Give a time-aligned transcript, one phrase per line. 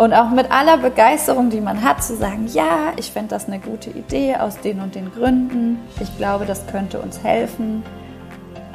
[0.00, 3.58] Und auch mit aller Begeisterung, die man hat, zu sagen, ja, ich fände das eine
[3.58, 5.78] gute Idee aus den und den Gründen.
[6.00, 7.82] Ich glaube, das könnte uns helfen.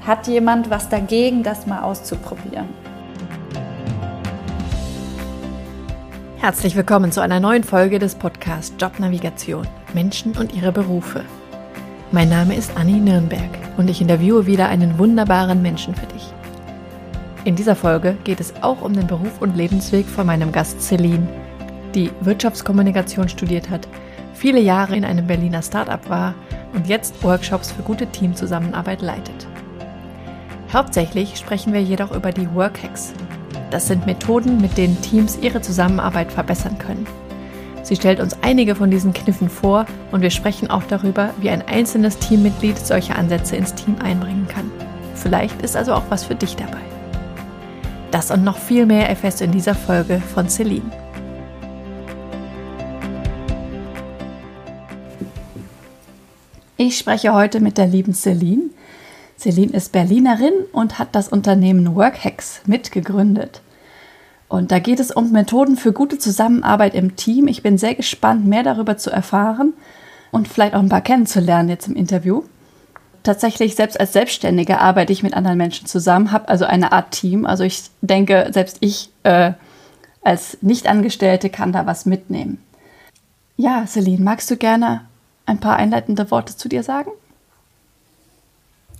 [0.05, 2.69] Hat jemand was dagegen, das mal auszuprobieren?
[6.37, 11.21] Herzlich willkommen zu einer neuen Folge des Podcasts Jobnavigation Menschen und ihre Berufe.
[12.11, 16.34] Mein Name ist Anni Nürnberg und ich interviewe wieder einen wunderbaren Menschen für dich.
[17.45, 21.27] In dieser Folge geht es auch um den Beruf und Lebensweg von meinem Gast Celine,
[21.93, 23.87] die Wirtschaftskommunikation studiert hat,
[24.33, 26.33] viele Jahre in einem Berliner Startup war
[26.73, 29.45] und jetzt Workshops für gute Teamzusammenarbeit leitet.
[30.73, 33.13] Hauptsächlich sprechen wir jedoch über die Workhacks.
[33.69, 37.05] Das sind Methoden, mit denen Teams ihre Zusammenarbeit verbessern können.
[37.83, 41.61] Sie stellt uns einige von diesen Kniffen vor und wir sprechen auch darüber, wie ein
[41.67, 44.71] einzelnes Teammitglied solche Ansätze ins Team einbringen kann.
[45.13, 46.94] Vielleicht ist also auch was für dich dabei.
[48.15, 50.89] Das und noch viel mehr erfährst du in dieser Folge von Celine.
[56.77, 58.69] Ich spreche heute mit der lieben Celine.
[59.37, 63.59] Celine ist Berlinerin und hat das Unternehmen Workhacks mitgegründet.
[64.47, 67.49] Und da geht es um Methoden für gute Zusammenarbeit im Team.
[67.49, 69.73] Ich bin sehr gespannt, mehr darüber zu erfahren
[70.31, 72.43] und vielleicht auch ein paar kennenzulernen jetzt im Interview
[73.25, 77.45] tatsächlich selbst als Selbstständige arbeite ich mit anderen Menschen zusammen, habe also eine Art Team.
[77.45, 79.51] Also ich denke, selbst ich äh,
[80.23, 82.63] als Nichtangestellte kann da was mitnehmen.
[83.57, 85.01] Ja, Celine, magst du gerne
[85.45, 87.11] ein paar einleitende Worte zu dir sagen?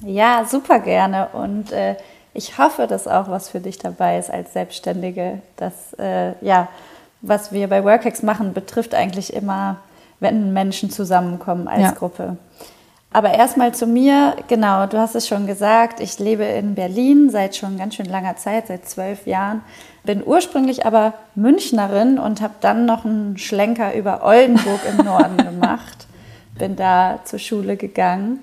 [0.02, 1.30] Ja, super gerne.
[1.34, 1.96] Und äh,
[2.34, 5.42] ich hoffe, dass auch was für dich dabei ist als Selbstständige.
[5.56, 6.68] Das, äh, ja,
[7.22, 9.78] was wir bei Workex machen, betrifft eigentlich immer,
[10.20, 11.92] wenn Menschen zusammenkommen als ja.
[11.92, 12.38] Gruppe.
[13.16, 17.56] Aber erstmal zu mir, genau, du hast es schon gesagt, ich lebe in Berlin seit
[17.56, 19.62] schon ganz schön langer Zeit, seit zwölf Jahren.
[20.04, 26.08] Bin ursprünglich aber Münchnerin und habe dann noch einen Schlenker über Oldenburg im Norden gemacht.
[26.60, 28.40] Bin da zur Schule gegangen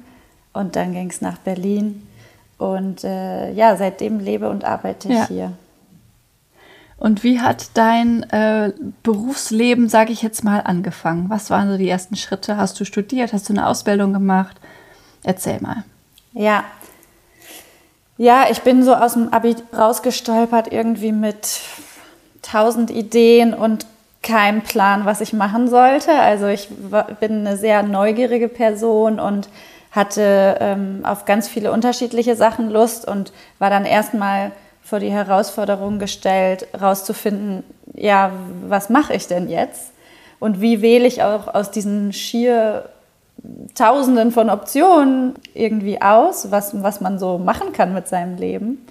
[0.55, 2.09] und dann ging es nach Berlin.
[2.57, 5.29] Und äh, ja, seitdem lebe und arbeite ich ja.
[5.29, 5.53] hier.
[7.03, 11.31] Und wie hat dein äh, Berufsleben, sage ich jetzt mal, angefangen?
[11.31, 12.57] Was waren so die ersten Schritte?
[12.57, 13.33] Hast du studiert?
[13.33, 14.57] Hast du eine Ausbildung gemacht?
[15.25, 15.83] Erzähl mal.
[16.33, 16.63] Ja.
[18.19, 21.63] Ja, ich bin so aus dem Abi rausgestolpert, irgendwie mit
[22.41, 23.85] tausend Ideen und
[24.23, 26.13] keinem Plan, was ich machen sollte.
[26.13, 26.69] Also ich
[27.19, 29.49] bin eine sehr neugierige Person und
[29.91, 34.53] hatte ähm, auf ganz viele unterschiedliche Sachen Lust und war dann erstmal
[34.83, 38.33] vor die Herausforderung gestellt, herauszufinden, ja,
[38.67, 39.93] was mache ich denn jetzt?
[40.39, 42.89] Und wie wähle ich auch aus diesen schier
[43.75, 48.87] Tausenden von Optionen irgendwie aus, was, was man so machen kann mit seinem Leben.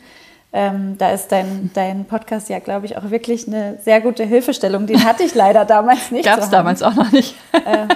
[0.52, 4.88] Ähm, da ist dein, dein Podcast ja, glaube ich, auch wirklich eine sehr gute Hilfestellung.
[4.88, 6.26] Den hatte ich leider damals nicht.
[6.26, 7.36] Gab es damals auch noch nicht.
[7.54, 7.88] äh,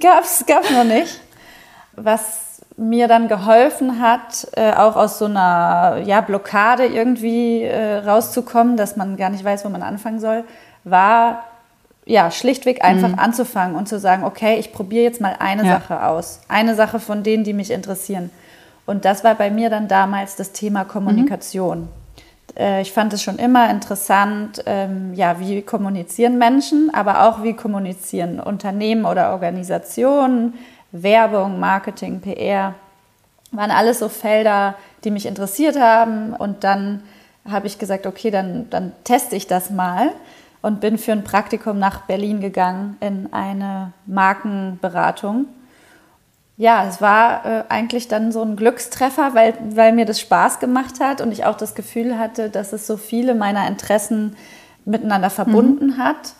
[0.00, 1.20] Gab es noch nicht.
[1.94, 8.76] Was mir dann geholfen hat, äh, auch aus so einer ja, Blockade irgendwie äh, rauszukommen,
[8.76, 10.44] dass man gar nicht weiß, wo man anfangen soll,
[10.84, 11.44] war
[12.04, 13.18] ja schlichtweg einfach mhm.
[13.18, 15.78] anzufangen und zu sagen, okay, ich probiere jetzt mal eine ja.
[15.78, 16.40] Sache aus.
[16.48, 18.30] Eine Sache von denen, die mich interessieren.
[18.86, 21.82] Und das war bei mir dann damals das Thema Kommunikation.
[21.82, 21.88] Mhm.
[22.56, 27.54] Äh, ich fand es schon immer interessant, ähm, ja, wie kommunizieren Menschen, aber auch wie
[27.54, 30.54] kommunizieren Unternehmen oder Organisationen,
[30.92, 32.74] Werbung, Marketing, PR,
[33.50, 36.32] waren alles so Felder, die mich interessiert haben.
[36.34, 37.02] Und dann
[37.48, 40.10] habe ich gesagt, okay, dann, dann teste ich das mal
[40.60, 45.46] und bin für ein Praktikum nach Berlin gegangen in eine Markenberatung.
[46.56, 51.00] Ja, es war äh, eigentlich dann so ein Glückstreffer, weil, weil mir das Spaß gemacht
[51.00, 54.36] hat und ich auch das Gefühl hatte, dass es so viele meiner Interessen
[54.84, 55.98] miteinander verbunden mhm.
[55.98, 56.34] hat.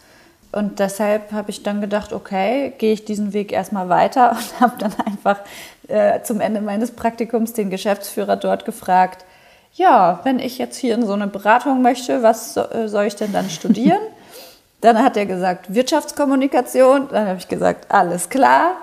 [0.53, 4.75] Und deshalb habe ich dann gedacht, okay, gehe ich diesen Weg erstmal weiter und habe
[4.79, 5.41] dann einfach
[5.89, 9.25] äh, zum Ende meines Praktikums den Geschäftsführer dort gefragt,
[9.75, 13.17] ja, wenn ich jetzt hier in so eine Beratung möchte, was so, äh, soll ich
[13.17, 14.01] denn dann studieren?
[14.83, 17.09] dann hat er gesagt, Wirtschaftskommunikation.
[17.11, 18.77] Dann habe ich gesagt, alles klar.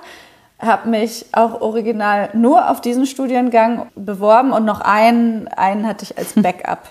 [0.58, 6.18] Habe mich auch original nur auf diesen Studiengang beworben und noch einen, einen hatte ich
[6.18, 6.90] als Backup,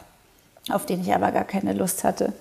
[0.71, 2.33] auf den ich aber gar keine Lust hatte.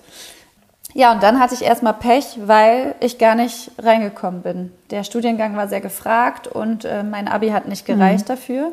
[0.94, 4.72] Ja, und dann hatte ich erstmal Pech, weil ich gar nicht reingekommen bin.
[4.90, 8.32] Der Studiengang war sehr gefragt und äh, mein Abi hat nicht gereicht mhm.
[8.32, 8.72] dafür.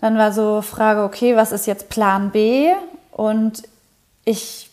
[0.00, 2.72] Dann war so Frage, okay, was ist jetzt Plan B?
[3.10, 3.62] Und
[4.24, 4.70] ich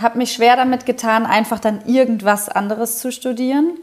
[0.00, 3.78] habe mich schwer damit getan, einfach dann irgendwas anderes zu studieren.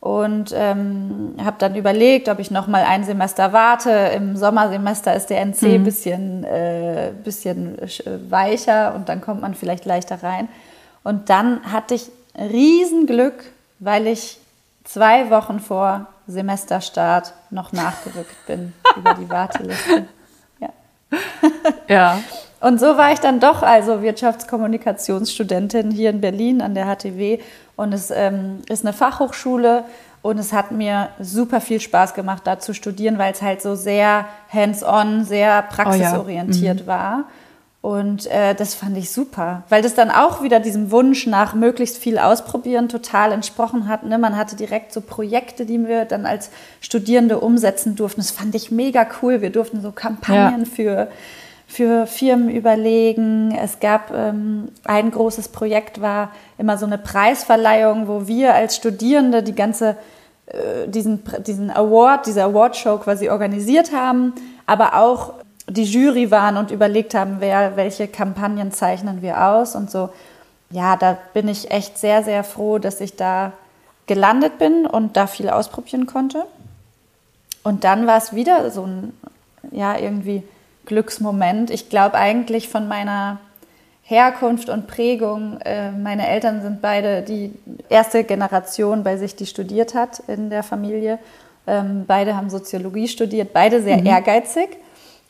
[0.00, 3.90] Und ähm, habe dann überlegt, ob ich noch mal ein Semester warte.
[4.14, 5.84] Im Sommersemester ist der NC ein mhm.
[5.84, 7.78] bisschen, äh, bisschen
[8.28, 10.48] weicher und dann kommt man vielleicht leichter rein.
[11.04, 13.44] Und dann hatte ich Riesenglück,
[13.78, 14.40] weil ich
[14.82, 20.08] zwei Wochen vor Semesterstart noch nachgerückt bin über die Warteliste.
[20.58, 20.68] Ja.
[21.88, 22.18] ja.
[22.60, 27.38] Und so war ich dann doch also Wirtschaftskommunikationsstudentin hier in Berlin an der HTW.
[27.76, 29.84] Und es ähm, ist eine Fachhochschule
[30.22, 33.74] und es hat mir super viel Spaß gemacht, da zu studieren, weil es halt so
[33.74, 36.82] sehr hands-on, sehr praxisorientiert oh ja.
[36.82, 36.86] mhm.
[36.86, 37.24] war.
[37.84, 41.98] Und äh, das fand ich super, weil das dann auch wieder diesem Wunsch nach möglichst
[41.98, 44.04] viel ausprobieren total entsprochen hat.
[44.04, 44.16] Ne?
[44.16, 46.48] Man hatte direkt so Projekte, die wir dann als
[46.80, 48.22] Studierende umsetzen durften.
[48.22, 49.42] Das fand ich mega cool.
[49.42, 50.64] Wir durften so Kampagnen ja.
[50.64, 51.08] für,
[51.66, 53.54] für Firmen überlegen.
[53.54, 59.42] Es gab ähm, ein großes Projekt, war immer so eine Preisverleihung, wo wir als Studierende
[59.42, 59.96] die ganze
[60.46, 64.32] äh, diesen, diesen Award, diese Awardshow quasi organisiert haben,
[64.64, 65.34] aber auch
[65.68, 70.10] die Jury waren und überlegt haben, wer, welche Kampagnen zeichnen wir aus und so.
[70.70, 73.52] Ja, da bin ich echt sehr, sehr froh, dass ich da
[74.06, 76.44] gelandet bin und da viel ausprobieren konnte.
[77.62, 79.12] Und dann war es wieder so ein,
[79.70, 80.42] ja, irgendwie
[80.84, 81.70] Glücksmoment.
[81.70, 83.38] Ich glaube eigentlich von meiner
[84.02, 85.58] Herkunft und Prägung.
[85.62, 87.52] Äh, meine Eltern sind beide die
[87.88, 91.18] erste Generation bei sich, die studiert hat in der Familie.
[91.66, 94.06] Ähm, beide haben Soziologie studiert, beide sehr mhm.
[94.06, 94.68] ehrgeizig.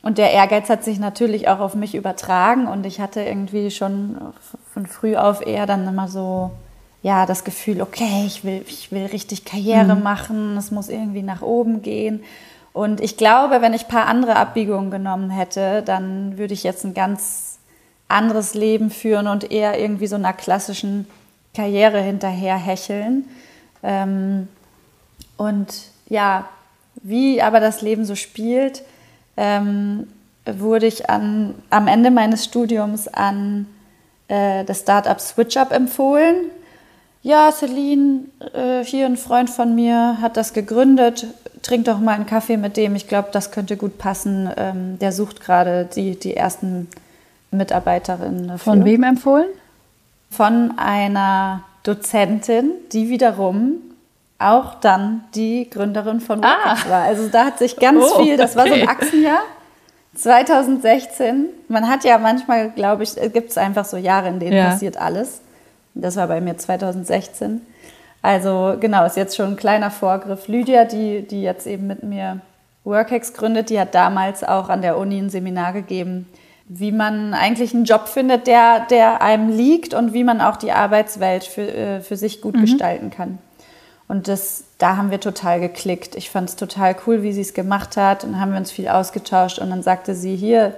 [0.05, 4.17] Und der Ehrgeiz hat sich natürlich auch auf mich übertragen und ich hatte irgendwie schon
[4.71, 6.51] von früh auf eher dann immer so,
[7.01, 10.03] ja, das Gefühl, okay, ich will, ich will richtig Karriere mhm.
[10.03, 12.23] machen, es muss irgendwie nach oben gehen.
[12.71, 16.85] Und ich glaube, wenn ich ein paar andere Abbiegungen genommen hätte, dann würde ich jetzt
[16.85, 17.57] ein ganz
[18.07, 21.07] anderes Leben führen und eher irgendwie so einer klassischen
[21.55, 23.27] Karriere hinterher hecheln.
[23.81, 24.49] Ähm,
[25.35, 25.73] und
[26.09, 26.47] ja,
[27.01, 28.83] wie aber das Leben so spielt,
[29.37, 30.07] ähm,
[30.45, 33.67] wurde ich an, am Ende meines Studiums an
[34.27, 36.35] äh, das Startup SwitchUp empfohlen.
[37.23, 41.25] Ja, Celine, äh, hier ein Freund von mir hat das gegründet.
[41.63, 42.95] Trink doch mal einen Kaffee mit dem.
[42.95, 44.49] Ich glaube, das könnte gut passen.
[44.55, 46.87] Ähm, der sucht gerade die, die ersten
[47.49, 48.49] Mitarbeiterinnen.
[48.49, 48.59] Dafür.
[48.59, 49.47] Von wem empfohlen?
[50.29, 53.77] Von einer Dozentin, die wiederum
[54.39, 56.75] auch dann die Gründerin von ah.
[56.87, 57.03] war.
[57.03, 58.69] Also da hat sich ganz oh, viel, das okay.
[58.69, 59.41] war so ein Achsenjahr.
[60.15, 64.69] 2016, man hat ja manchmal, glaube ich, gibt es einfach so Jahre, in denen ja.
[64.69, 65.41] passiert alles.
[65.93, 67.61] Das war bei mir 2016.
[68.21, 70.47] Also genau, ist jetzt schon ein kleiner Vorgriff.
[70.47, 72.41] Lydia, die, die jetzt eben mit mir
[72.83, 76.27] Workhex gründet, die hat damals auch an der Uni ein Seminar gegeben,
[76.67, 80.71] wie man eigentlich einen Job findet, der, der einem liegt und wie man auch die
[80.71, 82.61] Arbeitswelt für, äh, für sich gut mhm.
[82.61, 83.37] gestalten kann.
[84.07, 86.15] Und das, da haben wir total geklickt.
[86.15, 88.23] Ich fand es total cool, wie sie es gemacht hat.
[88.23, 89.59] Und haben wir uns viel ausgetauscht.
[89.59, 90.75] Und dann sagte sie, hier,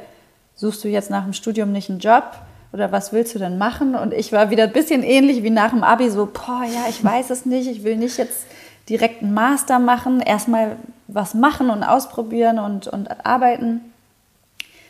[0.56, 2.24] suchst du jetzt nach dem Studium nicht einen Job?
[2.72, 3.96] Oder was willst du denn machen?
[3.96, 7.04] Und ich war wieder ein bisschen ähnlich wie nach dem Abi, so, boah, ja, ich
[7.04, 7.68] weiß es nicht.
[7.68, 8.46] Ich will nicht jetzt
[8.88, 10.22] direkt einen Master machen.
[10.22, 10.78] Erstmal
[11.08, 13.82] was machen und ausprobieren und, und arbeiten.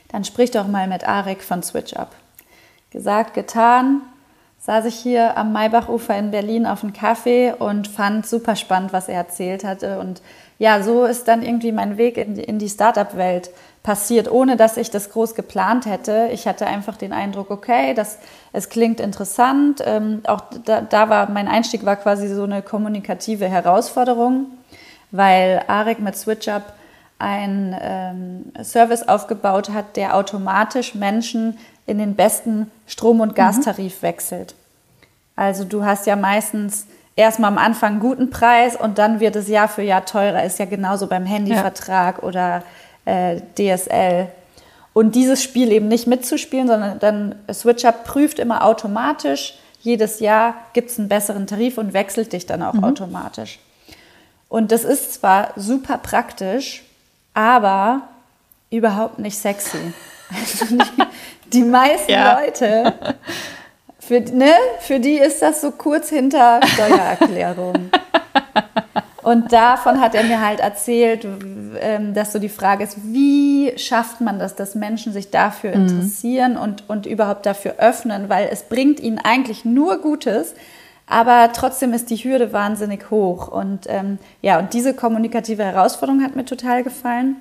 [0.10, 2.10] Dann sprich doch mal mit Arek von SwitchUp.
[2.92, 4.02] Gesagt, getan
[4.68, 9.08] saß ich hier am Maybachufer in Berlin auf einem Kaffee und fand super spannend, was
[9.08, 9.98] er erzählt hatte.
[9.98, 10.22] Und
[10.60, 13.50] ja, so ist dann irgendwie mein Weg in die, in die Startup-Welt
[13.82, 16.28] passiert, ohne dass ich das groß geplant hätte.
[16.34, 18.18] Ich hatte einfach den Eindruck, okay, das,
[18.52, 19.82] es klingt interessant.
[19.86, 24.48] Ähm, auch da, da, war mein Einstieg war quasi so eine kommunikative Herausforderung,
[25.12, 26.64] weil Arek mit SwitchUp
[27.20, 31.58] einen ähm, Service aufgebaut hat, der automatisch Menschen
[31.88, 34.06] in den besten Strom- und Gastarif mhm.
[34.06, 34.54] wechselt.
[35.36, 39.48] Also du hast ja meistens erstmal am Anfang einen guten Preis und dann wird es
[39.48, 40.44] Jahr für Jahr teurer.
[40.44, 42.24] Ist ja genauso beim Handyvertrag ja.
[42.24, 42.64] oder
[43.06, 44.28] äh, DSL.
[44.94, 50.90] Und dieses Spiel eben nicht mitzuspielen, sondern dann SwitchUp prüft immer automatisch, jedes Jahr gibt
[50.90, 52.84] es einen besseren Tarif und wechselt dich dann auch mhm.
[52.84, 53.60] automatisch.
[54.50, 56.84] Und das ist zwar super praktisch,
[57.34, 58.02] aber
[58.70, 59.94] überhaupt nicht sexy.
[60.30, 60.78] Die,
[61.54, 62.40] die meisten ja.
[62.40, 62.94] Leute,
[64.00, 67.90] für, ne, für die ist das so kurz hinter Steuererklärung.
[69.28, 71.28] Und davon hat er mir halt erzählt,
[71.82, 75.88] ähm, dass so die Frage ist, wie schafft man das, dass Menschen sich dafür mhm.
[75.88, 76.62] interessieren mhm.
[76.62, 80.54] und, und überhaupt dafür öffnen, weil es bringt ihnen eigentlich nur Gutes,
[81.08, 83.50] aber trotzdem ist die Hürde wahnsinnig hoch.
[83.50, 87.36] Und ähm, ja, und diese kommunikative Herausforderung hat mir total gefallen.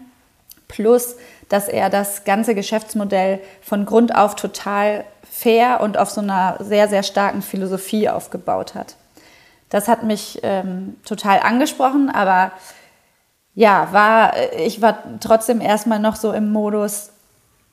[0.66, 1.14] Plus,
[1.49, 6.88] dass er das ganze Geschäftsmodell von Grund auf total fair und auf so einer sehr,
[6.88, 8.97] sehr starken Philosophie aufgebaut hat.
[9.69, 12.53] Das hat mich ähm, total angesprochen, aber
[13.55, 17.11] ja, war, ich war trotzdem erstmal noch so im Modus,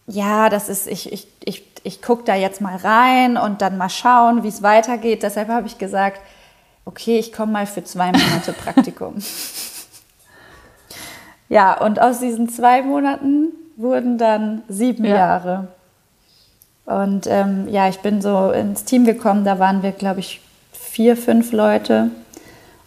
[0.08, 3.90] ja, das ist, ich, ich, ich, ich gucke da jetzt mal rein und dann mal
[3.90, 5.24] schauen, wie es weitergeht.
[5.24, 6.20] Deshalb habe ich gesagt,
[6.86, 9.16] okay, ich komme mal für zwei Monate Praktikum.
[11.50, 15.16] ja, und aus diesen zwei Monaten wurden dann sieben ja.
[15.16, 15.68] Jahre.
[16.86, 21.16] Und ähm, ja, ich bin so ins Team gekommen, da waren wir, glaube ich, vier,
[21.16, 22.10] fünf Leute.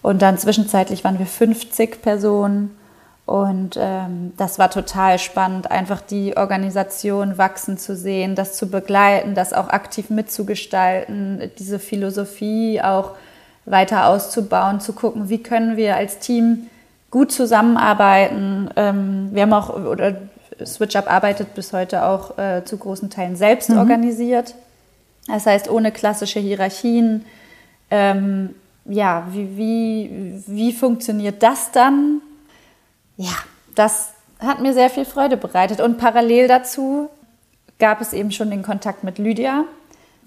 [0.03, 2.77] Und dann zwischenzeitlich waren wir 50 Personen.
[3.25, 9.35] Und ähm, das war total spannend, einfach die Organisation wachsen zu sehen, das zu begleiten,
[9.35, 13.17] das auch aktiv mitzugestalten, diese Philosophie auch
[13.65, 16.69] weiter auszubauen, zu gucken, wie können wir als Team
[17.11, 18.71] gut zusammenarbeiten.
[18.77, 20.15] Ähm, wir haben auch, oder
[20.65, 23.79] SwitchUp arbeitet bis heute auch äh, zu großen Teilen selbst mhm.
[23.79, 24.55] organisiert.
[25.27, 27.25] Das heißt, ohne klassische Hierarchien.
[27.91, 32.21] Ähm, ja, wie, wie, wie funktioniert das dann?
[33.17, 33.35] Ja,
[33.75, 35.81] das hat mir sehr viel Freude bereitet.
[35.81, 37.09] Und parallel dazu
[37.79, 39.65] gab es eben schon den Kontakt mit Lydia,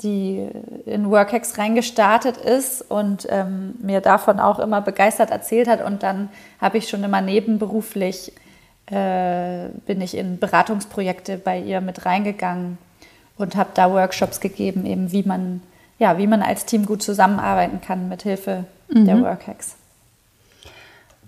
[0.02, 0.48] die
[0.86, 5.84] in Workhex reingestartet ist und ähm, mir davon auch immer begeistert erzählt hat.
[5.84, 8.34] Und dann habe ich schon immer nebenberuflich
[8.92, 12.78] äh, bin ich in Beratungsprojekte bei ihr mit reingegangen
[13.38, 15.62] und habe da Workshops gegeben, eben wie man,
[15.98, 19.06] ja, wie man als Team gut zusammenarbeiten kann mit Hilfe mhm.
[19.06, 19.76] der Workhacks.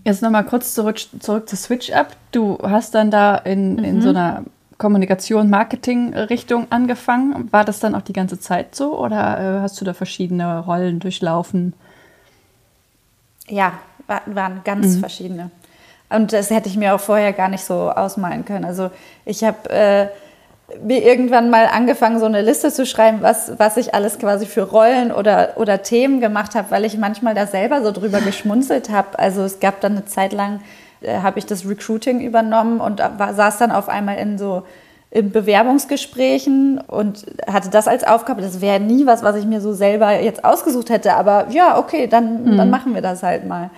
[0.04, 2.16] Jetzt nochmal kurz zurück, zurück zu Switch Up.
[2.32, 3.84] Du hast dann da in, mhm.
[3.84, 4.44] in so einer
[4.80, 7.52] Kommunikation, Marketing-Richtung angefangen.
[7.52, 11.00] War das dann auch die ganze Zeit so oder äh, hast du da verschiedene Rollen
[11.00, 11.74] durchlaufen?
[13.48, 13.74] Ja,
[14.26, 15.00] waren ganz mhm.
[15.00, 15.52] verschiedene.
[16.16, 18.66] Und das hätte ich mir auch vorher gar nicht so ausmalen können.
[18.66, 18.92] Also
[19.26, 20.08] ich habe äh,
[20.84, 24.64] mir irgendwann mal angefangen, so eine Liste zu schreiben, was, was ich alles quasi für
[24.64, 29.20] Rollen oder, oder Themen gemacht habe, weil ich manchmal da selber so drüber geschmunzelt habe.
[29.20, 30.62] Also es gab dann eine Zeit lang,
[31.02, 34.64] äh, habe ich das Recruiting übernommen und war, saß dann auf einmal in so
[35.14, 38.42] in Bewerbungsgesprächen und hatte das als Aufgabe.
[38.42, 41.16] Das wäre nie was, was ich mir so selber jetzt ausgesucht hätte.
[41.16, 42.58] Aber ja, okay, dann, mhm.
[42.58, 43.72] dann machen wir das halt mal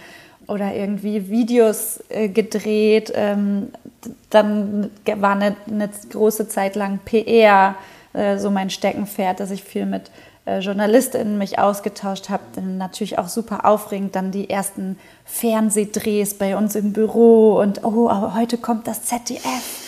[0.48, 3.12] oder irgendwie Videos äh, gedreht.
[3.16, 3.70] Ähm,
[4.30, 7.76] dann war eine, eine, große Zeit lang PR
[8.14, 10.12] äh, so mein Steckenpferd, dass ich viel mit
[10.46, 12.44] äh, JournalistInnen mich ausgetauscht habe.
[12.62, 18.58] Natürlich auch super aufregend, dann die ersten Fernsehdrehs bei uns im Büro und oh, heute
[18.58, 19.84] kommt das ZDF.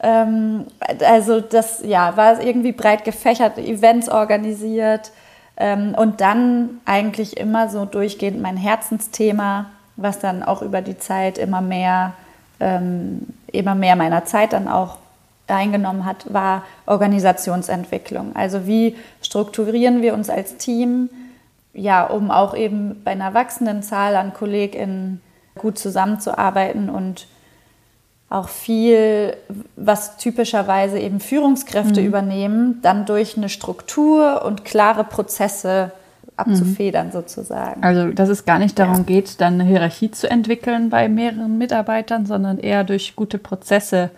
[0.00, 0.66] Ähm,
[1.00, 5.12] also das ja, war irgendwie breit gefächert, Events organisiert.
[5.56, 11.38] Ähm, und dann eigentlich immer so durchgehend mein Herzensthema, was dann auch über die Zeit
[11.38, 12.14] immer mehr,
[12.60, 14.98] ähm, immer mehr meiner Zeit dann auch
[15.46, 18.34] eingenommen hat, war Organisationsentwicklung.
[18.34, 21.10] Also wie strukturieren wir uns als Team,
[21.74, 25.20] ja, um auch eben bei einer wachsenden Zahl an KollegInnen
[25.56, 27.26] gut zusammenzuarbeiten und
[28.30, 29.36] auch viel,
[29.76, 32.06] was typischerweise eben Führungskräfte mhm.
[32.06, 35.92] übernehmen, dann durch eine Struktur und klare Prozesse
[36.36, 37.12] abzufedern mhm.
[37.12, 37.82] sozusagen.
[37.82, 39.02] Also, dass es gar nicht darum ja.
[39.02, 44.10] geht, dann eine Hierarchie zu entwickeln bei mehreren Mitarbeitern, sondern eher durch gute Prozesse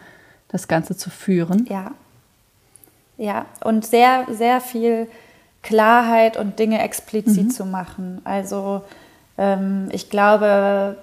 [0.49, 1.67] das Ganze zu führen.
[1.69, 1.91] Ja.
[3.17, 5.07] Ja, und sehr, sehr viel
[5.63, 7.51] Klarheit und Dinge explizit mhm.
[7.51, 8.21] zu machen.
[8.25, 8.83] Also,
[9.39, 10.97] ähm, ich glaube,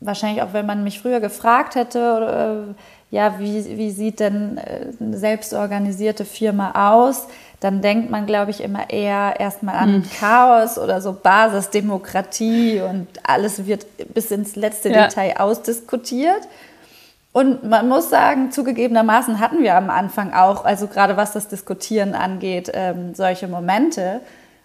[0.00, 4.88] wahrscheinlich auch wenn man mich früher gefragt hätte, äh, ja, wie, wie sieht denn äh,
[5.00, 7.28] eine selbstorganisierte Firma aus?
[7.60, 10.10] Dann denkt man, glaube ich, immer eher erstmal an mhm.
[10.18, 15.06] Chaos oder so Basisdemokratie und alles wird bis ins letzte ja.
[15.06, 16.48] Detail ausdiskutiert.
[17.32, 22.14] Und man muss sagen, zugegebenermaßen hatten wir am Anfang auch, also gerade was das Diskutieren
[22.14, 24.20] angeht, ähm, solche Momente,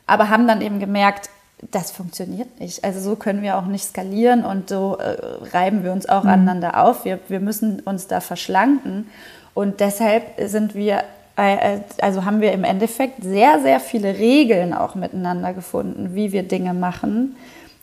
[0.08, 1.30] aber haben dann eben gemerkt,
[1.70, 2.84] das funktioniert nicht.
[2.84, 5.18] Also so können wir auch nicht skalieren und so äh,
[5.54, 6.30] reiben wir uns auch mhm.
[6.30, 7.06] aneinander auf.
[7.06, 9.10] Wir, wir müssen uns da verschlanken.
[9.54, 11.04] Und deshalb sind wir
[11.36, 16.74] also haben wir im Endeffekt sehr, sehr viele Regeln auch miteinander gefunden, wie wir Dinge
[16.74, 17.36] machen,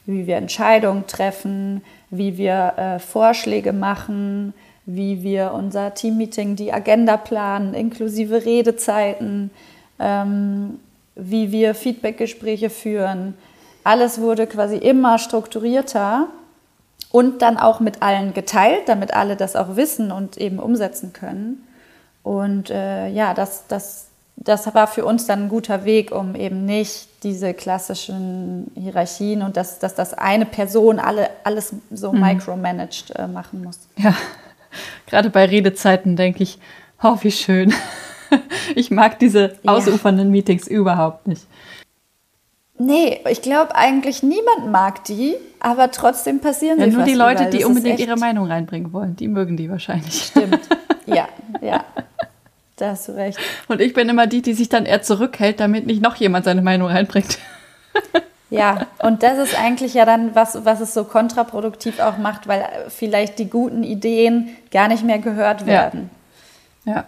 [0.07, 4.55] wie wir Entscheidungen treffen, wie wir äh, Vorschläge machen,
[4.87, 9.51] wie wir unser Teammeeting, die Agenda planen, inklusive Redezeiten,
[9.99, 10.81] ähm,
[11.15, 13.35] wie wir Feedbackgespräche führen.
[13.85, 16.29] Alles wurde quasi immer strukturierter
[17.11, 21.68] und dann auch mit allen geteilt, damit alle das auch wissen und eben umsetzen können.
[22.29, 26.67] Und äh, ja, das, das, das war für uns dann ein guter Weg, um eben
[26.67, 32.21] nicht diese klassischen Hierarchien und dass, dass das eine Person alle, alles so mhm.
[32.21, 33.79] micromanaged äh, machen muss.
[33.97, 34.15] Ja,
[35.07, 36.59] gerade bei Redezeiten denke ich,
[37.03, 37.73] oh, wie schön.
[38.75, 40.33] Ich mag diese ausufernden ja.
[40.33, 41.47] Meetings überhaupt nicht.
[42.79, 47.51] Nee, ich glaube eigentlich niemand mag die, aber trotzdem passieren ja, sie nur die Leute,
[47.51, 50.25] die unbedingt ihre Meinung reinbringen wollen, die mögen die wahrscheinlich.
[50.25, 50.61] Stimmt.
[51.07, 51.27] Ja,
[51.63, 51.87] ja.
[52.77, 53.39] Da hast du recht.
[53.67, 56.61] Und ich bin immer die, die sich dann eher zurückhält, damit nicht noch jemand seine
[56.61, 57.39] Meinung reinbringt.
[58.51, 62.67] Ja, und das ist eigentlich ja dann, was, was es so kontraproduktiv auch macht, weil
[62.89, 66.09] vielleicht die guten Ideen gar nicht mehr gehört werden.
[66.87, 66.95] Ja.
[66.95, 67.05] ja.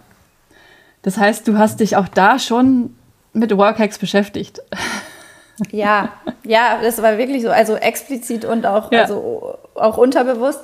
[1.01, 2.95] Das heißt, du hast dich auch da schon
[3.33, 4.61] mit Workhacks beschäftigt.
[5.69, 6.09] Ja,
[6.43, 9.01] ja, das war wirklich so, also explizit und auch, ja.
[9.01, 10.61] also auch unterbewusst.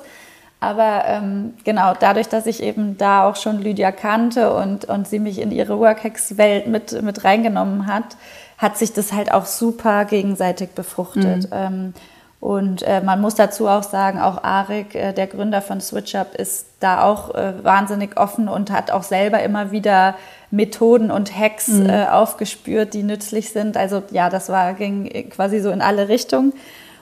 [0.60, 5.20] Aber ähm, genau, dadurch, dass ich eben da auch schon Lydia kannte und, und sie
[5.20, 8.16] mich in ihre Workhacks-Welt mit, mit reingenommen hat,
[8.58, 11.44] hat sich das halt auch super gegenseitig befruchtet.
[11.44, 11.52] Mhm.
[11.52, 11.94] Ähm,
[12.40, 16.66] und äh, man muss dazu auch sagen, auch Arik, äh, der Gründer von SwitchUp, ist
[16.80, 20.14] da auch äh, wahnsinnig offen und hat auch selber immer wieder
[20.50, 21.88] Methoden und Hacks mhm.
[21.88, 23.76] Äh, aufgespürt, die nützlich sind.
[23.76, 26.52] Also ja, das war ging quasi so in alle Richtungen.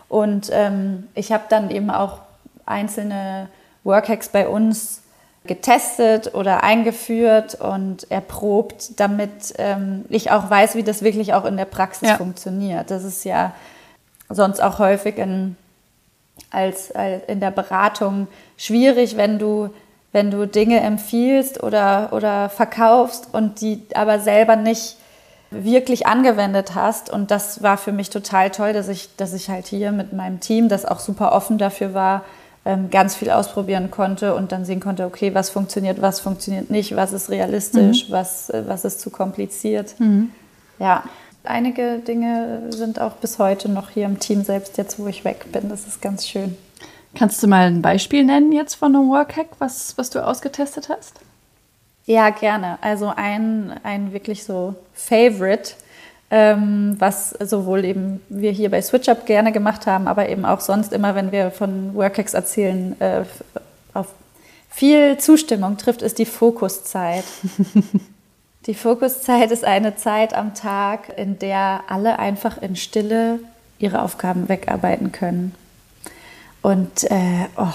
[0.09, 2.21] Und ähm, ich habe dann eben auch
[2.65, 3.49] einzelne
[3.85, 5.03] Workhacks bei uns
[5.47, 11.57] getestet oder eingeführt und erprobt, damit ähm, ich auch weiß, wie das wirklich auch in
[11.57, 12.17] der Praxis ja.
[12.17, 12.91] funktioniert.
[12.91, 13.55] Das ist ja
[14.29, 15.57] sonst auch häufig in,
[16.50, 18.26] als, als in der Beratung
[18.57, 19.71] schwierig, wenn du,
[20.12, 24.96] wenn du Dinge empfiehlst oder, oder verkaufst und die aber selber nicht
[25.50, 27.10] wirklich angewendet hast.
[27.10, 30.40] Und das war für mich total toll, dass ich, dass ich halt hier mit meinem
[30.40, 32.25] Team, das auch super offen dafür war,
[32.64, 36.96] ähm, ganz viel ausprobieren konnte und dann sehen konnte, okay, was funktioniert, was funktioniert nicht,
[36.96, 38.12] was ist realistisch, mhm.
[38.12, 39.94] was, äh, was ist zu kompliziert.
[40.00, 40.32] Mhm.
[40.80, 41.04] Ja,
[41.44, 45.52] einige Dinge sind auch bis heute noch hier im Team, selbst jetzt, wo ich weg
[45.52, 45.68] bin.
[45.68, 46.56] Das ist ganz schön.
[47.16, 51.20] Kannst du mal ein Beispiel nennen jetzt von einem Workhack, was, was du ausgetestet hast?
[52.04, 52.78] Ja, gerne.
[52.82, 55.73] Also ein, ein wirklich so Favorite
[56.30, 60.92] ähm, was sowohl eben wir hier bei SwitchUp gerne gemacht haben, aber eben auch sonst
[60.92, 63.23] immer, wenn wir von Workex erzählen, äh,
[63.94, 64.08] auf
[64.68, 67.25] viel Zustimmung trifft, ist die Fokuszeit.
[68.66, 73.38] die Fokuszeit ist eine Zeit am Tag, in der alle einfach in Stille
[73.78, 75.54] ihre Aufgaben wegarbeiten können.
[76.67, 77.69] Und äh, oh,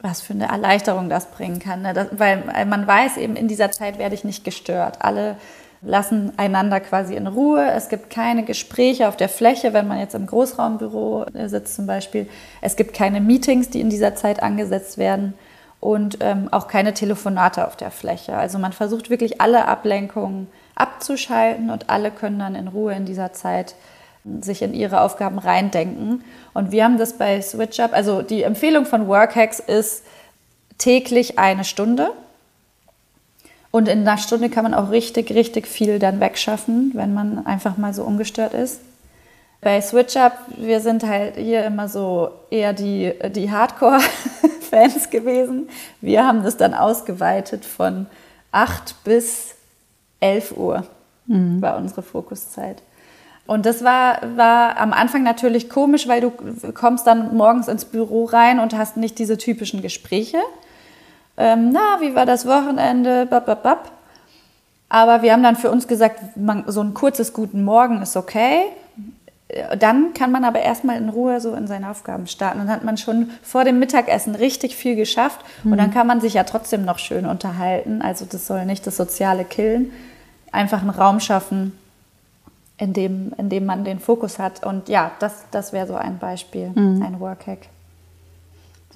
[0.00, 1.82] was für eine Erleichterung das bringen kann.
[1.82, 1.94] Ne?
[1.94, 4.96] Das, weil man weiß eben, in dieser Zeit werde ich nicht gestört.
[4.98, 5.36] Alle
[5.80, 7.70] lassen einander quasi in Ruhe.
[7.70, 11.86] Es gibt keine Gespräche auf der Fläche, wenn man jetzt im Großraumbüro äh, sitzt zum
[11.86, 12.28] Beispiel.
[12.60, 15.34] Es gibt keine Meetings, die in dieser Zeit angesetzt werden
[15.78, 18.36] und ähm, auch keine Telefonate auf der Fläche.
[18.36, 23.32] Also man versucht wirklich alle Ablenkungen abzuschalten und alle können dann in Ruhe in dieser
[23.32, 23.76] Zeit
[24.40, 26.24] sich in ihre Aufgaben reindenken.
[26.52, 30.04] Und wir haben das bei SwitchUp, also die Empfehlung von Workhacks ist
[30.78, 32.12] täglich eine Stunde.
[33.70, 37.76] Und in einer Stunde kann man auch richtig, richtig viel dann wegschaffen, wenn man einfach
[37.76, 38.80] mal so ungestört ist.
[39.60, 45.68] Bei SwitchUp, wir sind halt hier immer so eher die, die Hardcore-Fans gewesen.
[46.00, 48.06] Wir haben das dann ausgeweitet von
[48.52, 49.54] 8 bis
[50.20, 50.84] 11 Uhr
[51.26, 51.62] mhm.
[51.62, 52.82] war unsere Fokuszeit.
[53.50, 56.30] Und das war, war am Anfang natürlich komisch, weil du
[56.72, 60.38] kommst dann morgens ins Büro rein und hast nicht diese typischen Gespräche,
[61.36, 63.90] ähm, na, wie war das Wochenende, bap, bap, bap.
[64.88, 68.66] Aber wir haben dann für uns gesagt, man, so ein kurzes Guten Morgen ist okay.
[69.76, 72.58] Dann kann man aber erstmal in Ruhe so in seine Aufgaben starten.
[72.60, 75.72] Dann hat man schon vor dem Mittagessen richtig viel geschafft mhm.
[75.72, 75.94] und dann mhm.
[75.94, 78.00] kann man sich ja trotzdem noch schön unterhalten.
[78.00, 79.90] Also das soll nicht das Soziale killen.
[80.52, 81.72] Einfach einen Raum schaffen,
[82.80, 84.64] in dem, in dem man den Fokus hat.
[84.64, 87.02] Und ja, das, das wäre so ein Beispiel, mhm.
[87.02, 87.68] ein Workhack.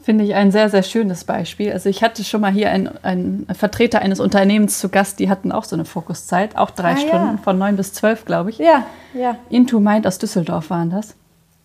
[0.02, 1.72] Finde ich ein sehr, sehr schönes Beispiel.
[1.72, 5.52] Also ich hatte schon mal hier einen, einen Vertreter eines Unternehmens zu Gast, die hatten
[5.52, 7.40] auch so eine Fokuszeit, auch drei ah, Stunden, ja.
[7.42, 8.58] von neun bis zwölf, glaube ich.
[8.58, 9.36] Ja, ja.
[9.50, 11.14] Into Mind aus Düsseldorf waren das.